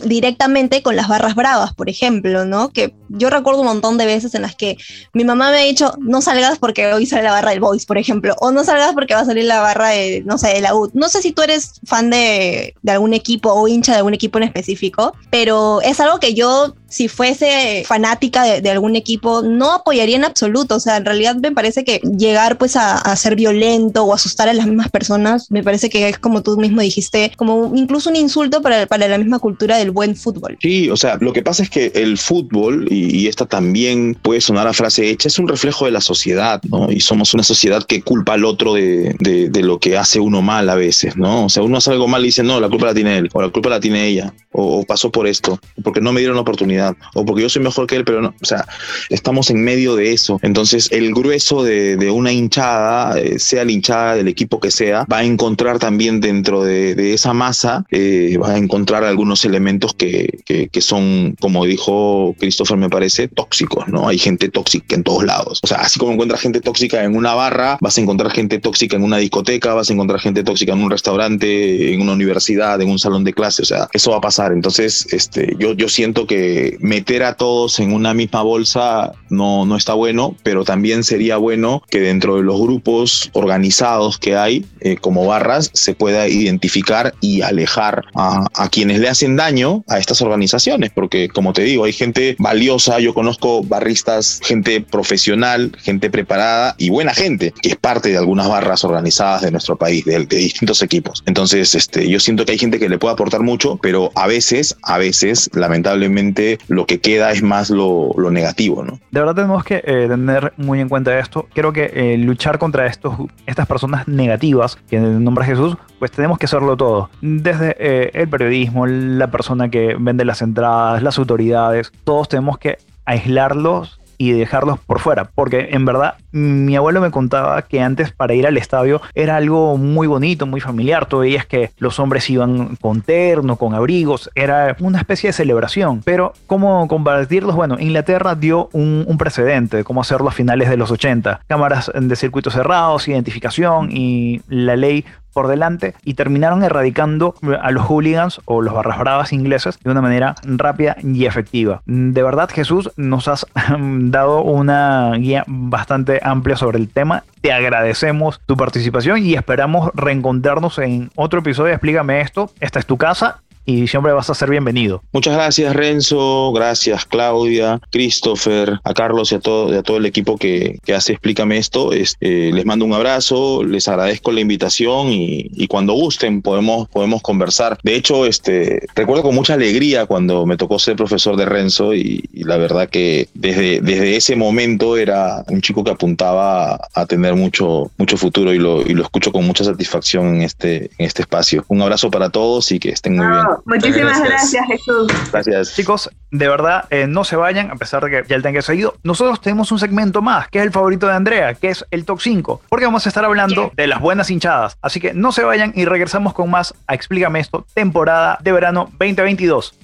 directamente 0.05 0.83
con 0.83 0.97
las 0.97 1.09
barras 1.09 1.35
bravas, 1.35 1.75
por 1.75 1.89
ejemplo, 1.89 2.45
¿no? 2.45 2.71
Que 2.71 2.95
yo 3.09 3.31
recuerdo 3.31 3.61
un 3.61 3.67
montón 3.67 3.99
de 3.99 4.07
veces 4.07 4.35
en 4.35 4.43
las 4.43 4.55
que 4.55 4.77
mi 5.13 5.25
mamá 5.25 5.51
me 5.51 5.59
ha 5.59 5.63
dicho, 5.63 5.95
no 6.01 6.21
salgas 6.23 6.59
porque 6.59 6.93
hoy 6.93 7.07
sale 7.07 7.23
la 7.25 7.33
barra 7.33 7.51
del 7.51 7.61
Boys, 7.61 7.87
por 7.87 7.96
ejemplo, 7.99 8.35
o 8.41 8.51
no 8.51 8.65
salgas 8.65 8.93
porque 8.95 9.15
va 9.15 9.21
a 9.21 9.25
salir 9.25 9.45
la 9.45 9.61
barra 9.61 9.91
de, 9.91 10.23
no 10.25 10.39
sé, 10.39 10.49
de 10.49 10.61
la 10.61 10.75
U. 10.75 10.91
No 10.95 11.09
sé 11.09 11.23
si 11.23 11.33
tú 11.33 11.43
eres 11.43 11.81
fan 11.85 12.11
de, 12.11 12.75
de 12.83 12.93
algún 12.93 13.15
equipo 13.15 13.53
o 13.53 13.69
hincha 13.69 13.93
de 13.93 13.99
algún 13.99 14.15
equipo 14.15 14.39
en 14.39 14.45
específico, 14.45 15.15
pero 15.31 15.81
es 15.83 16.01
algo 16.01 16.19
que 16.19 16.35
yo 16.35 16.75
si 16.89 17.09
fuese 17.09 17.85
fanática 17.87 18.61
de, 18.61 18.71
algún 18.71 18.97
equipo, 18.97 19.43
no 19.43 19.73
apoyaría 19.73 20.17
en 20.17 20.25
absoluto. 20.25 20.77
O 20.77 20.81
sea, 20.81 20.97
en 20.97 21.05
realidad 21.05 21.37
me 21.37 21.53
parece 21.53 21.85
que 21.85 22.01
llegar 22.17 22.59
pues 22.59 22.77
a, 22.77 23.15
ser 23.17 23.35
violento 23.35 24.05
o 24.05 24.13
asustar 24.13 24.49
a 24.49 24.53
las 24.53 24.67
mismas 24.67 24.91
personas, 24.91 25.51
me 25.51 25.63
parece 25.63 25.89
que 25.89 26.09
es 26.09 26.19
como 26.19 26.43
tú 26.43 26.57
mismo 26.59 26.81
dijiste, 26.83 27.33
como 27.37 27.73
incluso 27.75 28.11
un 28.11 28.17
insulto 28.17 28.61
para, 28.61 28.87
para 28.87 29.09
la 29.09 29.19
misma 29.19 29.39
cultura 29.39 29.79
del 29.79 29.91
buen 29.91 30.15
fútbol. 30.17 30.59
Sí, 30.61 30.91
o 30.91 30.97
sea, 30.97 31.17
lo 31.21 31.33
que 31.33 31.43
pasa 31.43 31.63
es 31.63 31.71
que 31.71 31.93
el 31.95 32.19
fútbol, 32.19 32.89
y, 32.91 33.27
esta 33.27 33.47
también 33.47 34.15
puede 34.15 34.41
sonar 34.41 34.69
a 34.69 34.73
frase 34.73 35.11
hecha, 35.11 35.29
es 35.29 35.39
un 35.39 35.49
reflejo 35.49 35.87
de 35.87 35.91
la 35.91 36.01
sociedad, 36.01 36.63
¿no? 36.69 36.93
Y 36.93 37.01
somos 37.01 37.35
una 37.35 37.43
sociedad 37.43 37.83
que 37.87 38.03
culpa 38.03 38.35
al 38.35 38.45
otro 38.45 38.75
de, 38.75 39.15
de, 39.19 39.63
lo 39.63 39.79
que 39.79 39.97
hace 39.97 40.21
uno 40.21 40.43
mal 40.43 40.69
a 40.69 40.75
veces, 40.75 41.17
¿no? 41.17 41.47
O 41.47 41.49
sea, 41.49 41.63
uno 41.63 41.79
hace 41.79 41.91
algo 41.91 42.09
mal 42.09 42.23
y 42.23 42.27
dice, 42.27 42.43
no, 42.43 42.61
la 42.61 42.69
culpa 42.69 42.87
la 42.87 42.95
tiene 42.95 43.19
él, 43.19 43.29
o 43.33 43.43
la 43.43 43.49
culpa 43.49 43.71
la 43.71 43.81
tiene 43.81 44.07
ella, 44.07 44.33
o, 44.57 44.85
pasó 44.85 45.11
por 45.11 45.27
esto, 45.27 45.61
porque 45.83 46.01
no 46.01 46.13
me 46.13 46.21
dieron 46.21 46.39
oportunidad 46.39 46.97
o 47.15 47.25
porque 47.25 47.43
yo 47.43 47.49
soy 47.49 47.63
mejor 47.63 47.87
que 47.87 47.97
él, 47.97 48.05
pero 48.05 48.23
no, 48.23 48.35
o 48.41 48.45
sea, 48.45 48.67
estamos 49.11 49.51
en 49.51 49.63
medio 49.63 49.97
de 49.97 50.13
eso. 50.13 50.39
Entonces, 50.43 50.89
el 50.91 51.13
grueso 51.13 51.63
de, 51.63 51.97
una 52.11 52.33
hinchada, 52.33 53.19
eh, 53.19 53.39
sea 53.39 53.65
la 53.65 53.73
hinchada 53.73 54.15
del 54.17 54.29
equipo 54.29 54.61
que 54.61 54.71
sea, 54.71 55.05
va 55.13 55.19
a 55.19 55.25
encontrar 55.25 55.79
también 55.79 56.21
dentro 56.21 56.63
de, 56.63 57.15
esa 57.15 57.33
masa, 57.33 57.85
eh, 57.91 58.37
va 58.43 58.53
a 58.53 58.59
encontrar 58.59 59.05
algunos 59.05 59.45
elementos 59.45 59.95
que, 59.95 60.41
que, 60.45 60.81
son, 60.81 61.37
como 61.41 61.65
dijo 61.65 62.35
Christopher, 62.39 62.77
me 62.77 62.89
parece, 62.89 63.29
tóxicos, 63.29 63.89
¿no? 63.89 64.09
Hay 64.09 64.19
gente 64.19 64.49
tóxica 64.49 64.95
en 64.95 65.03
todos 65.03 65.25
lados. 65.25 65.61
O 65.63 65.67
sea, 65.67 65.79
así 65.79 65.99
como 65.99 66.13
encuentras 66.13 66.41
gente 66.41 66.61
tóxica 66.61 67.05
en 67.05 67.17
una 67.17 67.35
barra, 67.35 67.79
vas 67.81 67.99
a 67.99 68.01
encontrar 68.01 68.31
gente 68.33 68.59
tóxica 68.59 68.97
en 68.97 69.03
una 69.03 69.19
discoteca, 69.19 69.75
vas 69.75 69.91
a 69.91 69.93
encontrar 69.93 70.21
gente 70.21 70.45
tóxica 70.45 70.73
en 70.73 70.83
un 70.83 70.91
restaurante, 70.91 71.93
en 71.93 72.01
una 72.01 72.13
universidad, 72.13 72.81
en 72.81 72.91
un 72.91 72.99
salón 72.99 73.25
de 73.25 73.33
clase. 73.33 73.63
O 73.63 73.67
sea, 73.67 73.89
eso 73.93 74.11
va 74.11 74.19
a 74.19 74.21
pasar. 74.21 74.46
Entonces, 74.53 75.07
este, 75.13 75.55
yo, 75.59 75.73
yo 75.75 75.89
siento 75.89 76.27
que 76.27 76.77
meter 76.81 77.23
a 77.23 77.35
todos 77.35 77.79
en 77.81 77.93
una 77.93 78.15
misma 78.15 78.43
bolsa 78.43 79.13
no, 79.31 79.65
no 79.67 79.77
está 79.77 79.95
bueno, 79.95 80.37
pero 80.43 80.65
también 80.65 81.05
sería 81.05 81.37
bueno 81.37 81.83
que 81.91 82.01
dentro 82.01 82.37
de 82.37 82.43
los 82.43 82.61
grupos 82.61 83.31
organizados 83.33 84.19
que 84.19 84.37
hay, 84.37 84.65
eh, 84.81 84.97
como 84.97 85.27
barras, 85.27 85.71
se 85.73 85.95
pueda 85.95 86.29
identificar 86.29 87.15
y 87.21 87.43
alejar 87.43 88.05
a, 88.15 88.47
a, 88.55 88.69
quienes 88.69 89.01
le 89.01 89.09
hacen 89.09 89.37
daño 89.37 89.85
a 89.89 89.99
estas 89.99 90.23
organizaciones, 90.23 90.91
porque 90.95 91.29
como 91.29 91.53
te 91.53 91.63
digo, 91.63 91.85
hay 91.85 91.93
gente 91.93 92.37
valiosa, 92.39 92.99
yo 93.01 93.15
conozco 93.15 93.63
barristas, 93.63 94.41
gente 94.43 94.81
profesional, 94.81 95.73
gente 95.83 96.11
preparada 96.11 96.75
y 96.79 96.91
buena 96.91 97.15
gente, 97.15 97.53
que 97.63 97.71
es 97.71 97.77
parte 97.77 98.11
de 98.11 98.19
algunas 98.19 98.49
barras 98.49 98.85
organizadas 98.85 99.43
de 99.43 99.51
nuestro 99.51 99.77
país, 99.77 100.05
de, 100.05 100.25
de 100.25 100.37
distintos 100.37 100.83
equipos. 100.83 101.23
Entonces, 101.27 101.75
este, 101.75 102.09
yo 102.09 102.21
siento 102.21 102.45
que 102.45 102.53
hay 102.53 102.59
gente 102.59 102.79
que 102.79 102.89
le 102.89 102.99
puede 102.99 103.15
aportar 103.15 103.43
mucho, 103.43 103.79
pero 103.83 104.11
a 104.15 104.27
veces, 104.27 104.36
a 104.83 104.99
veces, 104.99 105.51
lamentablemente, 105.55 106.59
lo 106.69 106.87
que 106.87 107.01
queda 107.01 107.33
es 107.33 107.43
más 107.43 107.71
lo, 107.71 108.15
negativo, 108.31 108.85
¿no? 108.85 108.99
De 109.11 109.21
verdad 109.21 109.35
tenemos 109.35 109.65
que 109.65 109.77
eh, 109.85 110.07
tener 110.09 110.53
muy 110.57 110.81
en 110.81 110.89
cuenta 110.89 111.19
esto. 111.19 111.47
Creo 111.55 111.73
que 111.73 111.91
eh, 111.95 112.19
luchar 112.19 112.59
contra 112.59 112.87
estos, 112.87 113.15
estas 113.47 113.67
personas 113.67 114.09
negativas 114.09 114.77
que 114.89 114.99
nombra 114.99 115.45
Jesús, 115.45 115.77
pues 115.99 116.11
tenemos 116.11 116.39
que 116.39 116.47
hacerlo 116.47 116.77
todo. 116.77 117.09
Desde 117.21 117.77
eh, 117.79 118.11
el 118.15 118.29
periodismo, 118.29 118.87
la 118.87 119.31
persona 119.31 119.71
que 119.71 119.97
vende 119.99 120.25
las 120.25 120.43
entradas, 120.43 121.03
las 121.03 121.19
autoridades, 121.19 121.93
todos 122.05 122.29
tenemos 122.29 122.59
que 122.59 122.79
aislarlos 123.05 124.01
y 124.19 124.33
dejarlos 124.33 124.79
por 124.79 125.01
fuera, 125.01 125.31
porque 125.35 125.69
en 125.73 125.85
verdad 125.85 126.15
mi 126.33 126.77
abuelo 126.77 127.01
me 127.01 127.11
contaba 127.11 127.63
que 127.63 127.81
antes 127.81 128.13
para 128.13 128.35
ir 128.35 128.47
al 128.47 128.57
estadio 128.57 129.01
era 129.15 129.37
algo 129.37 129.77
muy 129.77 130.07
bonito, 130.07 130.47
muy 130.47 130.61
familiar, 130.61 131.07
tú 131.07 131.19
veías 131.21 131.47
que 131.47 131.71
los 131.79 131.99
hombres 131.99 132.29
iban 132.31 132.77
con 132.77 133.03
terno, 133.03 133.57
con 133.57 133.75
abrigos, 133.75 134.31
era 134.35 134.77
una 134.81 134.99
especie 134.99 135.29
de 135.29 135.33
celebración, 135.33 136.03
pero 136.05 136.33
¿cómo 136.47 136.87
combatirlos? 136.89 137.57
Bueno, 137.57 137.77
Inglaterra 137.79 138.35
dio 138.35 138.69
un, 138.73 139.05
un 139.07 139.19
precedente 139.19 139.79
de 139.79 139.85
cómo 139.85 140.01
hacerlo 140.01 140.29
a 140.29 140.33
finales 140.33 140.69
de 140.69 140.77
los 140.77 140.91
80, 140.91 141.41
cámaras 141.47 141.91
de 141.95 142.17
circuitos 142.17 142.55
cerrados, 142.55 143.09
identificación 143.09 143.91
y 143.91 144.43
la 144.49 144.77
ley 144.77 145.05
por 145.37 145.49
delante 145.49 145.95
y 146.03 146.15
terminaron 146.15 146.63
erradicando 146.63 147.35
a 147.61 147.71
los 147.71 147.85
hooligans 147.85 148.41
o 148.47 148.63
los 148.63 148.73
barras 148.73 148.99
bravas 148.99 149.35
ingleses 149.35 149.79
de 149.85 149.91
una 149.91 150.01
manera 150.01 150.35
rápida 150.45 150.97
y 151.03 151.27
efectiva. 151.27 151.83
De 151.85 152.23
verdad, 152.23 152.49
Jesús, 152.51 152.91
nos 152.97 153.29
has 153.29 153.45
dado 153.79 154.41
una 154.41 155.13
guía 155.19 155.45
bastante 155.47 156.21
amplia 156.23 156.57
sobre 156.57 156.79
el 156.79 156.89
tema. 156.89 157.25
Te 157.43 157.53
agradecemos 157.53 158.41
tu 158.47 158.57
participación 158.57 159.23
y 159.23 159.35
esperamos 159.35 159.91
reencontrarnos 159.93 160.79
en 160.79 161.11
otro 161.17 161.41
episodio. 161.41 161.75
Explícame 161.75 162.23
esto. 162.23 162.51
Esta 162.59 162.79
es 162.79 162.87
tu 162.87 162.97
casa 162.97 163.43
y 163.67 163.89
siempre 163.89 164.13
vas 164.13 164.31
a 164.31 164.35
ser 164.35 164.49
bienvenido. 164.49 165.03
Muchas 165.13 165.35
gracias 165.35 165.75
Renzo, 165.75 166.53
gracias 166.53 167.05
Claudia, 167.05 167.81
Christopher, 167.91 168.81
a 168.85 168.95
Carlos 168.95 169.33
y 169.33 169.35
a 169.35 169.41
todo, 169.41 169.77
a 169.77 169.83
todo 169.83 169.97
el 169.97 170.07
equipo 170.07 170.39
que, 170.39 170.79
que 170.85 170.95
hace 170.95 171.17
Explícame 171.17 171.59
esto. 171.59 171.93
Este, 171.93 172.53
les 172.53 172.65
mando 172.65 172.85
un 172.85 172.93
abrazo, 172.93 173.65
les 173.65 173.89
agradezco 173.89 174.31
la 174.33 174.41
invitación 174.41 175.09
y, 175.09 175.51
y, 175.55 175.67
cuando 175.67 175.95
gusten 175.95 176.43
podemos, 176.43 176.89
podemos 176.89 177.23
conversar. 177.23 177.79
De 177.83 177.97
hecho, 177.97 178.27
este, 178.27 178.87
recuerdo 178.95 179.23
con 179.23 179.35
mucha 179.35 179.55
alegría 179.55 180.07
cuando 180.07 180.47
me 180.47 180.57
tocó 180.57 180.79
ser 180.79 180.95
profesor 180.95 181.37
de 181.37 181.47
Renzo 181.47 181.95
y, 181.95 182.29
y 182.33 182.45
la 182.45 182.59
verdad 182.59 182.89
que 182.89 183.29
desde, 183.35 183.81
desde 183.81 184.17
ese 184.17 184.37
momento 184.37 184.97
era 184.97 185.45
un 185.49 185.61
chico 185.63 185.83
que 185.83 185.91
apuntaba 185.91 186.79
a 186.95 187.07
tener 187.07 187.35
mucho, 187.35 187.91
mucho 187.97 188.17
futuro 188.17 188.53
y 188.53 188.59
lo, 188.59 188.83
y 188.83 188.95
lo 188.95 189.03
escucho 189.03 189.33
con 189.33 189.45
mucha 189.45 189.65
satisfacción 189.65 190.37
en 190.37 190.43
este, 190.43 190.91
en 190.99 191.07
este 191.07 191.23
espacio. 191.23 191.65
Un 191.69 191.83
abrazo 191.83 192.11
para 192.11 192.31
todos 192.31 192.71
y 192.71 192.79
que 192.79 192.91
estén 192.91 193.17
muy 193.17 193.27
bien. 193.27 193.45
Muchísimas 193.65 194.23
gracias. 194.23 194.67
Jesús. 194.67 195.13
Gracias. 195.33 195.75
Chicos, 195.75 196.11
de 196.31 196.49
verdad, 196.49 196.85
eh, 196.91 197.07
no 197.07 197.25
se 197.25 197.37
vayan, 197.37 197.71
a 197.71 197.77
pesar 197.77 198.05
de 198.05 198.11
que 198.11 198.29
ya 198.29 198.37
el 198.37 198.43
tengan 198.43 198.63
seguido. 198.63 198.95
Nosotros 199.03 199.41
tenemos 199.41 199.73
un 199.73 199.79
segmento 199.79 200.23
más, 200.23 200.49
que 200.49 200.59
es 200.59 200.65
el 200.65 200.73
favorito 200.73 201.07
de 201.07 201.15
Andrea, 201.15 201.55
que 201.55 201.69
es 201.69 201.85
el 201.91 202.05
top 202.05 202.21
5, 202.21 202.63
porque 202.69 202.85
vamos 202.85 203.07
a 203.07 203.09
estar 203.09 203.25
hablando 203.25 203.73
de 203.75 203.87
las 203.87 204.01
buenas 204.01 204.31
hinchadas. 204.31 204.77
Así 204.83 205.01
que 205.01 205.15
no 205.15 205.33
se 205.33 205.43
vayan 205.43 205.73
y 205.75 205.85
regresamos 205.85 206.35
con 206.35 206.51
más 206.51 206.75
a 206.87 206.95
Explícame 206.95 207.41
esto, 207.41 207.67
temporada 207.75 208.39
de 208.43 208.53
verano 208.53 208.91
2022. 208.99 209.75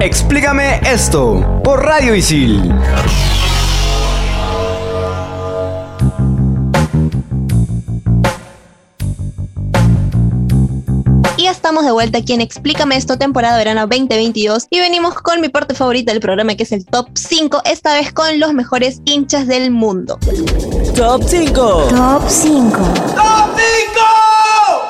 Explícame 0.00 0.80
esto 0.84 1.60
por 1.62 1.84
Radio 1.84 2.14
Isil. 2.14 2.74
Estamos 11.62 11.84
de 11.84 11.92
vuelta 11.92 12.18
aquí 12.18 12.32
en 12.32 12.40
Explícame 12.40 12.96
esto, 12.96 13.18
temporada 13.18 13.56
verano 13.56 13.82
2022. 13.82 14.66
Y 14.68 14.80
venimos 14.80 15.14
con 15.14 15.40
mi 15.40 15.48
parte 15.48 15.76
favorita 15.76 16.10
del 16.10 16.20
programa, 16.20 16.56
que 16.56 16.64
es 16.64 16.72
el 16.72 16.84
top 16.84 17.06
5, 17.14 17.62
esta 17.64 17.94
vez 17.94 18.12
con 18.12 18.40
los 18.40 18.52
mejores 18.52 19.00
hinchas 19.04 19.46
del 19.46 19.70
mundo. 19.70 20.18
Top 20.96 21.22
5. 21.24 21.86
Top 21.88 22.22
5. 22.26 22.78
Top 23.14 23.52
5. 23.56 24.81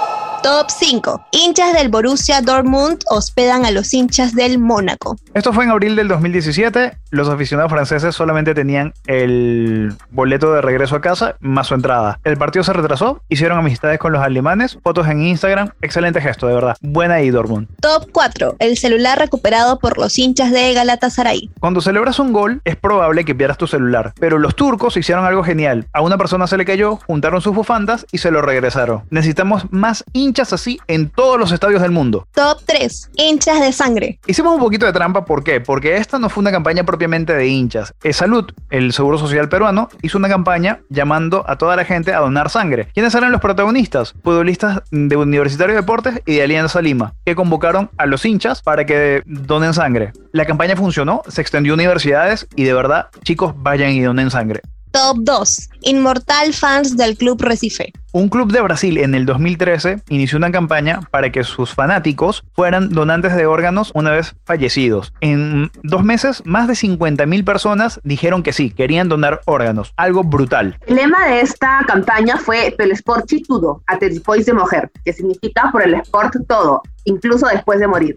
Top 0.42 0.70
5. 0.70 1.26
Hinchas 1.30 1.72
del 1.72 1.88
Borussia 1.88 2.40
Dortmund 2.40 3.04
hospedan 3.10 3.64
a 3.64 3.70
los 3.70 3.94
hinchas 3.94 4.34
del 4.34 4.58
Mónaco. 4.58 5.16
Esto 5.34 5.52
fue 5.52 5.62
en 5.62 5.70
abril 5.70 5.94
del 5.94 6.08
2017. 6.08 6.98
Los 7.10 7.28
aficionados 7.28 7.70
franceses 7.70 8.12
solamente 8.16 8.52
tenían 8.52 8.92
el 9.06 9.94
boleto 10.10 10.52
de 10.52 10.60
regreso 10.60 10.96
a 10.96 11.00
casa 11.00 11.36
más 11.38 11.68
su 11.68 11.74
entrada. 11.74 12.18
El 12.24 12.38
partido 12.38 12.64
se 12.64 12.72
retrasó, 12.72 13.22
hicieron 13.28 13.58
amistades 13.58 14.00
con 14.00 14.12
los 14.12 14.20
alemanes, 14.20 14.78
fotos 14.82 15.06
en 15.06 15.22
Instagram. 15.22 15.70
Excelente 15.80 16.20
gesto, 16.20 16.48
de 16.48 16.54
verdad. 16.54 16.76
Buena 16.80 17.14
ahí, 17.14 17.30
Dortmund. 17.30 17.68
Top 17.80 18.08
4. 18.12 18.56
El 18.58 18.76
celular 18.76 19.20
recuperado 19.20 19.78
por 19.78 19.96
los 19.96 20.18
hinchas 20.18 20.50
de 20.50 20.74
Galatasaray. 20.74 21.50
Cuando 21.60 21.80
celebras 21.80 22.18
un 22.18 22.32
gol, 22.32 22.62
es 22.64 22.74
probable 22.74 23.24
que 23.24 23.36
pierdas 23.36 23.58
tu 23.58 23.68
celular, 23.68 24.12
pero 24.18 24.38
los 24.38 24.56
turcos 24.56 24.96
hicieron 24.96 25.24
algo 25.24 25.44
genial. 25.44 25.86
A 25.92 26.00
una 26.00 26.18
persona 26.18 26.48
se 26.48 26.56
le 26.56 26.64
cayó, 26.64 26.96
juntaron 26.96 27.40
sus 27.40 27.54
bufandas 27.54 28.06
y 28.10 28.18
se 28.18 28.32
lo 28.32 28.42
regresaron. 28.42 29.04
Necesitamos 29.10 29.70
más 29.70 30.02
hinchas 30.12 30.31
así 30.40 30.80
en 30.88 31.10
todos 31.10 31.38
los 31.38 31.52
estadios 31.52 31.82
del 31.82 31.90
mundo. 31.90 32.26
Top 32.32 32.60
3. 32.64 33.10
Hinchas 33.14 33.60
de 33.60 33.72
sangre. 33.72 34.18
Hicimos 34.26 34.54
un 34.54 34.60
poquito 34.60 34.86
de 34.86 34.92
trampa, 34.92 35.24
¿por 35.24 35.44
qué? 35.44 35.60
Porque 35.60 35.96
esta 35.96 36.18
no 36.18 36.30
fue 36.30 36.40
una 36.40 36.50
campaña 36.50 36.84
propiamente 36.84 37.34
de 37.34 37.46
hinchas. 37.46 37.94
Es 38.02 38.16
Salud, 38.16 38.50
el 38.70 38.92
Seguro 38.92 39.18
Social 39.18 39.48
peruano, 39.48 39.90
hizo 40.00 40.16
una 40.16 40.28
campaña 40.28 40.80
llamando 40.88 41.44
a 41.46 41.56
toda 41.56 41.76
la 41.76 41.84
gente 41.84 42.14
a 42.14 42.20
donar 42.20 42.48
sangre. 42.48 42.88
¿Quiénes 42.94 43.14
eran 43.14 43.32
los 43.32 43.40
protagonistas? 43.40 44.14
Futbolistas 44.22 44.82
de 44.90 45.16
Universitario 45.16 45.74
de 45.74 45.80
Deportes 45.82 46.22
y 46.24 46.36
de 46.36 46.42
Alianza 46.42 46.80
Lima, 46.80 47.14
que 47.24 47.34
convocaron 47.34 47.90
a 47.98 48.06
los 48.06 48.24
hinchas 48.24 48.62
para 48.62 48.86
que 48.86 49.22
donen 49.26 49.74
sangre. 49.74 50.12
La 50.32 50.46
campaña 50.46 50.76
funcionó, 50.76 51.22
se 51.28 51.42
extendió 51.42 51.72
a 51.72 51.74
universidades 51.74 52.48
y 52.56 52.64
de 52.64 52.72
verdad, 52.72 53.08
chicos, 53.22 53.54
vayan 53.56 53.90
y 53.90 54.00
donen 54.00 54.30
sangre. 54.30 54.62
Top 54.92 55.18
2. 55.20 55.70
Inmortal 55.84 56.52
Fans 56.52 56.96
del 56.96 57.16
Club 57.16 57.40
Recife. 57.40 57.92
Un 58.12 58.28
club 58.28 58.52
de 58.52 58.60
Brasil 58.60 58.98
en 58.98 59.14
el 59.14 59.24
2013 59.24 60.02
inició 60.10 60.36
una 60.36 60.52
campaña 60.52 61.00
para 61.10 61.32
que 61.32 61.44
sus 61.44 61.74
fanáticos 61.74 62.44
fueran 62.52 62.90
donantes 62.90 63.34
de 63.34 63.46
órganos 63.46 63.90
una 63.94 64.10
vez 64.10 64.34
fallecidos. 64.44 65.14
En 65.20 65.70
dos 65.82 66.04
meses, 66.04 66.42
más 66.44 66.68
de 66.68 66.74
50.000 66.74 67.42
personas 67.42 68.00
dijeron 68.04 68.42
que 68.42 68.52
sí, 68.52 68.70
querían 68.70 69.08
donar 69.08 69.40
órganos. 69.46 69.94
Algo 69.96 70.24
brutal. 70.24 70.76
El 70.86 70.96
lema 70.96 71.26
de 71.26 71.40
esta 71.40 71.80
campaña 71.86 72.36
fue 72.36 72.74
Pel 72.76 72.92
Sport 72.92 73.30
Tudo, 73.48 73.82
a 73.86 73.96
después 73.96 74.44
de 74.44 74.52
mujer, 74.52 74.90
que 75.06 75.14
significa 75.14 75.70
por 75.72 75.82
el 75.82 75.94
sport 75.94 76.34
todo, 76.46 76.82
incluso 77.04 77.46
después 77.46 77.80
de 77.80 77.88
morir. 77.88 78.16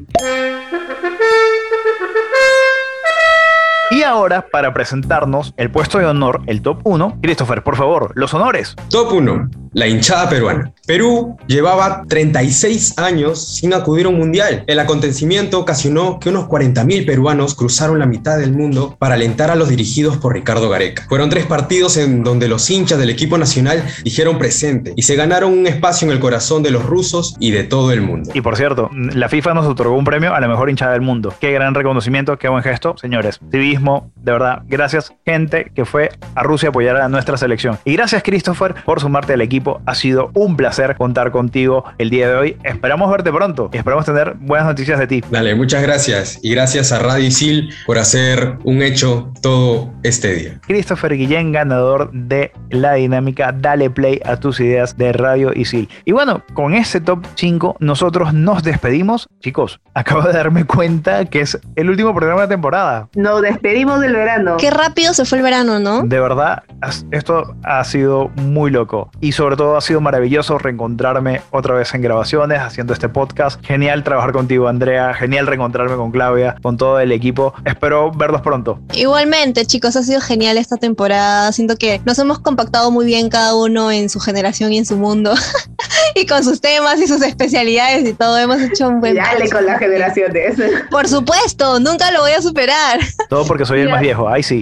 Y 3.92 4.02
ahora, 4.02 4.48
para 4.52 4.74
presentarnos 4.74 5.54
el 5.58 5.70
puesto 5.70 6.00
de 6.00 6.06
honor, 6.06 6.42
el 6.48 6.62
top 6.62 6.80
1, 6.84 7.20
Christopher, 7.22 7.64
por 7.64 7.76
favor, 7.76 8.12
los 8.16 8.34
honores. 8.34 8.76
Top 8.90 9.14
1, 9.14 9.50
la 9.76 9.88
hinchada 9.88 10.30
peruana. 10.30 10.72
Perú 10.88 11.36
llevaba 11.48 12.04
36 12.08 12.98
años 12.98 13.58
sin 13.58 13.74
acudir 13.74 14.06
a 14.06 14.10
un 14.10 14.18
mundial. 14.18 14.64
El 14.68 14.80
acontecimiento 14.80 15.60
ocasionó 15.60 16.20
que 16.20 16.30
unos 16.30 16.46
40.000 16.46 17.06
peruanos 17.06 17.56
cruzaron 17.56 18.00
la 18.00 18.06
mitad 18.06 18.38
del 18.38 18.54
mundo 18.54 18.96
para 18.98 19.16
alentar 19.16 19.52
a 19.52 19.56
los 19.56 19.68
dirigidos 19.68 20.18
por 20.18 20.34
Ricardo 20.34 20.70
Gareca. 20.70 21.06
Fueron 21.10 21.30
tres 21.30 21.46
partidos 21.46 21.98
en 21.98 22.24
donde 22.24 22.48
los 22.48 22.70
hinchas 22.70 23.00
del 23.00 23.10
equipo 23.10 23.38
nacional 23.38 23.84
dijeron 24.04 24.38
presente 24.38 24.94
y 24.96 25.02
se 25.02 25.16
ganaron 25.16 25.52
un 25.52 25.68
espacio 25.68 26.08
en 26.08 26.14
el 26.14 26.20
corazón 26.20 26.64
de 26.64 26.72
los 26.72 26.86
rusos 26.86 27.36
y 27.40 27.52
de 27.52 27.64
todo 27.64 27.92
el 27.92 28.02
mundo. 28.02 28.32
Y 28.34 28.40
por 28.42 28.56
cierto, 28.56 28.90
la 28.94 29.28
FIFA 29.28 29.56
nos 29.56 29.66
otorgó 29.66 29.98
un 29.98 30.06
premio 30.06 30.34
a 30.34 30.40
la 30.40 30.48
mejor 30.48 30.70
hinchada 30.70 30.94
del 30.94 31.02
mundo. 31.02 31.34
Qué 31.42 31.52
gran 31.52 31.76
reconocimiento, 31.76 32.38
qué 32.38 32.48
buen 32.48 32.64
gesto, 32.64 32.96
señores. 32.98 33.42
Civismo, 33.52 34.12
de 34.16 34.32
verdad, 34.32 34.62
gracias 34.68 35.12
gente 35.26 35.72
que 35.76 35.84
fue 35.84 36.12
a 36.36 36.44
Rusia 36.44 36.70
a 36.70 36.72
apoyar 36.72 36.96
a 36.98 37.10
nuestra 37.10 37.36
selección. 37.36 37.78
Y 37.84 37.94
gracias 37.94 38.24
Christopher 38.24 38.76
por 38.86 39.02
sumarte 39.02 39.34
al 39.34 39.42
equipo. 39.42 39.65
Ha 39.86 39.96
sido 39.96 40.32
un 40.34 40.56
placer 40.56 40.96
contar 40.96 41.32
contigo 41.32 41.86
el 41.98 42.10
día 42.10 42.30
de 42.30 42.36
hoy. 42.36 42.58
Esperamos 42.64 43.10
verte 43.12 43.32
pronto 43.32 43.70
y 43.74 43.78
esperamos 43.78 44.06
tener 44.06 44.36
buenas 44.40 44.68
noticias 44.68 45.00
de 45.00 45.08
ti. 45.08 45.24
Dale, 45.30 45.56
muchas 45.56 45.82
gracias. 45.82 46.40
Y 46.42 46.54
gracias 46.54 46.92
a 46.92 47.00
Radio 47.00 47.26
Isil 47.26 47.74
por 47.86 47.98
hacer 47.98 48.58
un 48.64 48.82
hecho 48.82 49.32
todo 49.42 49.92
este 50.04 50.34
día. 50.34 50.60
Christopher 50.68 51.16
Guillén, 51.16 51.52
ganador 51.52 52.12
de 52.12 52.52
la 52.70 52.94
dinámica 52.94 53.52
Dale 53.52 53.90
Play 53.90 54.22
a 54.26 54.38
tus 54.38 54.60
ideas 54.60 54.98
de 54.98 55.14
Radio 55.14 55.52
Isil. 55.54 55.90
Y 56.06 56.12
bueno, 56.12 56.44
con 56.54 56.74
ese 56.74 57.02
top 57.02 57.26
5 57.36 57.78
nosotros 57.80 58.34
nos 58.34 58.64
despedimos. 58.64 59.28
Chicos, 59.40 59.80
acabo 59.94 60.22
de 60.22 60.34
darme 60.34 60.66
cuenta 60.66 61.26
que 61.26 61.42
es 61.42 61.60
el 61.76 61.90
último 61.90 62.14
programa 62.14 62.44
de 62.44 62.48
temporada. 62.50 63.10
Nos 63.16 63.42
despedimos 63.42 64.00
del 64.02 64.14
verano. 64.14 64.58
Qué 64.58 64.72
rápido 64.72 65.14
se 65.14 65.26
fue 65.26 65.40
el 65.40 65.44
verano, 65.44 65.80
¿no? 65.80 66.04
De 66.04 66.20
verdad, 66.20 66.64
esto 67.12 67.56
ha 67.64 67.84
sido 67.84 68.30
muy 68.36 68.72
loco 68.72 69.10
y 69.22 69.32
sobre 69.32 69.55
todo 69.56 69.78
ha 69.78 69.82
sido 69.82 70.02
maravilloso 70.02 70.58
reencontrarme 70.58 71.42
otra 71.52 71.76
vez 71.76 71.94
en 71.94 72.02
grabaciones, 72.02 72.60
haciendo 72.60 72.94
este 72.94 73.10
podcast. 73.10 73.64
Genial 73.66 74.04
trabajar 74.04 74.32
contigo, 74.32 74.68
Andrea. 74.68 75.14
Genial 75.14 75.48
reencontrarme 75.48 75.96
con 75.96 76.12
Claudia, 76.12 76.56
con 76.62 76.78
todo 76.78 77.00
el 77.00 77.12
equipo. 77.12 77.54
Espero 77.66 78.12
verlos 78.12 78.42
pronto. 78.42 78.80
Igualmente, 78.94 79.66
chicos, 79.66 79.96
ha 79.96 80.04
sido 80.04 80.22
genial 80.22 80.58
esta 80.58 80.78
temporada. 80.78 81.52
Siento 81.52 81.76
que 81.78 82.02
nos 82.06 82.20
hemos 82.20 82.40
compactado 82.40 82.92
muy 82.92 83.06
bien 83.06 83.30
cada 83.30 83.56
uno 83.56 83.92
en 83.92 84.10
su 84.10 84.20
generación 84.20 84.74
y 84.74 84.78
en 84.78 84.86
su 84.86 84.98
mundo. 84.98 85.34
y 86.16 86.26
con 86.26 86.44
sus 86.44 86.62
temas 86.62 87.00
y 87.00 87.08
sus 87.08 87.22
especialidades 87.22 88.08
y 88.08 88.14
todo. 88.14 88.38
Hemos 88.38 88.62
hecho 88.62 88.88
un 88.88 89.00
buen. 89.00 89.16
Dale 89.16 89.50
con 89.50 89.66
las 89.66 89.80
generaciones. 89.80 90.56
Por 90.92 91.08
supuesto, 91.08 91.80
nunca 91.80 92.12
lo 92.12 92.22
voy 92.22 92.32
a 92.32 92.42
superar. 92.42 93.00
Todo 93.30 93.46
porque 93.46 93.66
soy 93.66 93.82
el 93.82 93.90
más 93.90 94.02
viejo. 94.02 94.28
Ay, 94.28 94.44
sí. 94.44 94.62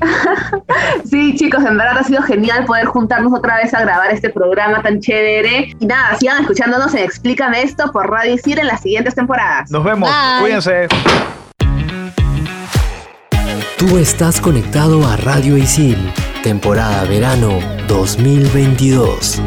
sí, 1.09 1.35
chicos, 1.35 1.63
en 1.63 1.77
verdad 1.77 1.97
ha 1.99 2.03
sido 2.03 2.21
genial 2.23 2.65
poder 2.65 2.85
juntarnos 2.85 3.33
otra 3.33 3.57
vez 3.57 3.73
a 3.73 3.81
grabar 3.81 4.11
este 4.11 4.29
programa 4.29 4.81
tan 4.83 4.99
chévere. 4.99 5.75
Y 5.79 5.85
nada, 5.85 6.15
sigan 6.19 6.41
escuchándonos 6.41 6.93
en 6.93 7.03
Explícame 7.03 7.63
esto 7.63 7.91
por 7.91 8.09
Radio 8.09 8.35
Isil 8.35 8.59
en 8.59 8.67
las 8.67 8.81
siguientes 8.81 9.15
temporadas. 9.15 9.71
Nos 9.71 9.83
vemos. 9.83 10.09
Bye. 10.09 10.41
Cuídense. 10.41 10.87
Tú 13.77 13.97
estás 13.97 14.39
conectado 14.39 15.05
a 15.07 15.17
Radio 15.17 15.57
Isil, 15.57 15.97
temporada 16.43 17.03
verano 17.05 17.59
2022. 17.87 19.41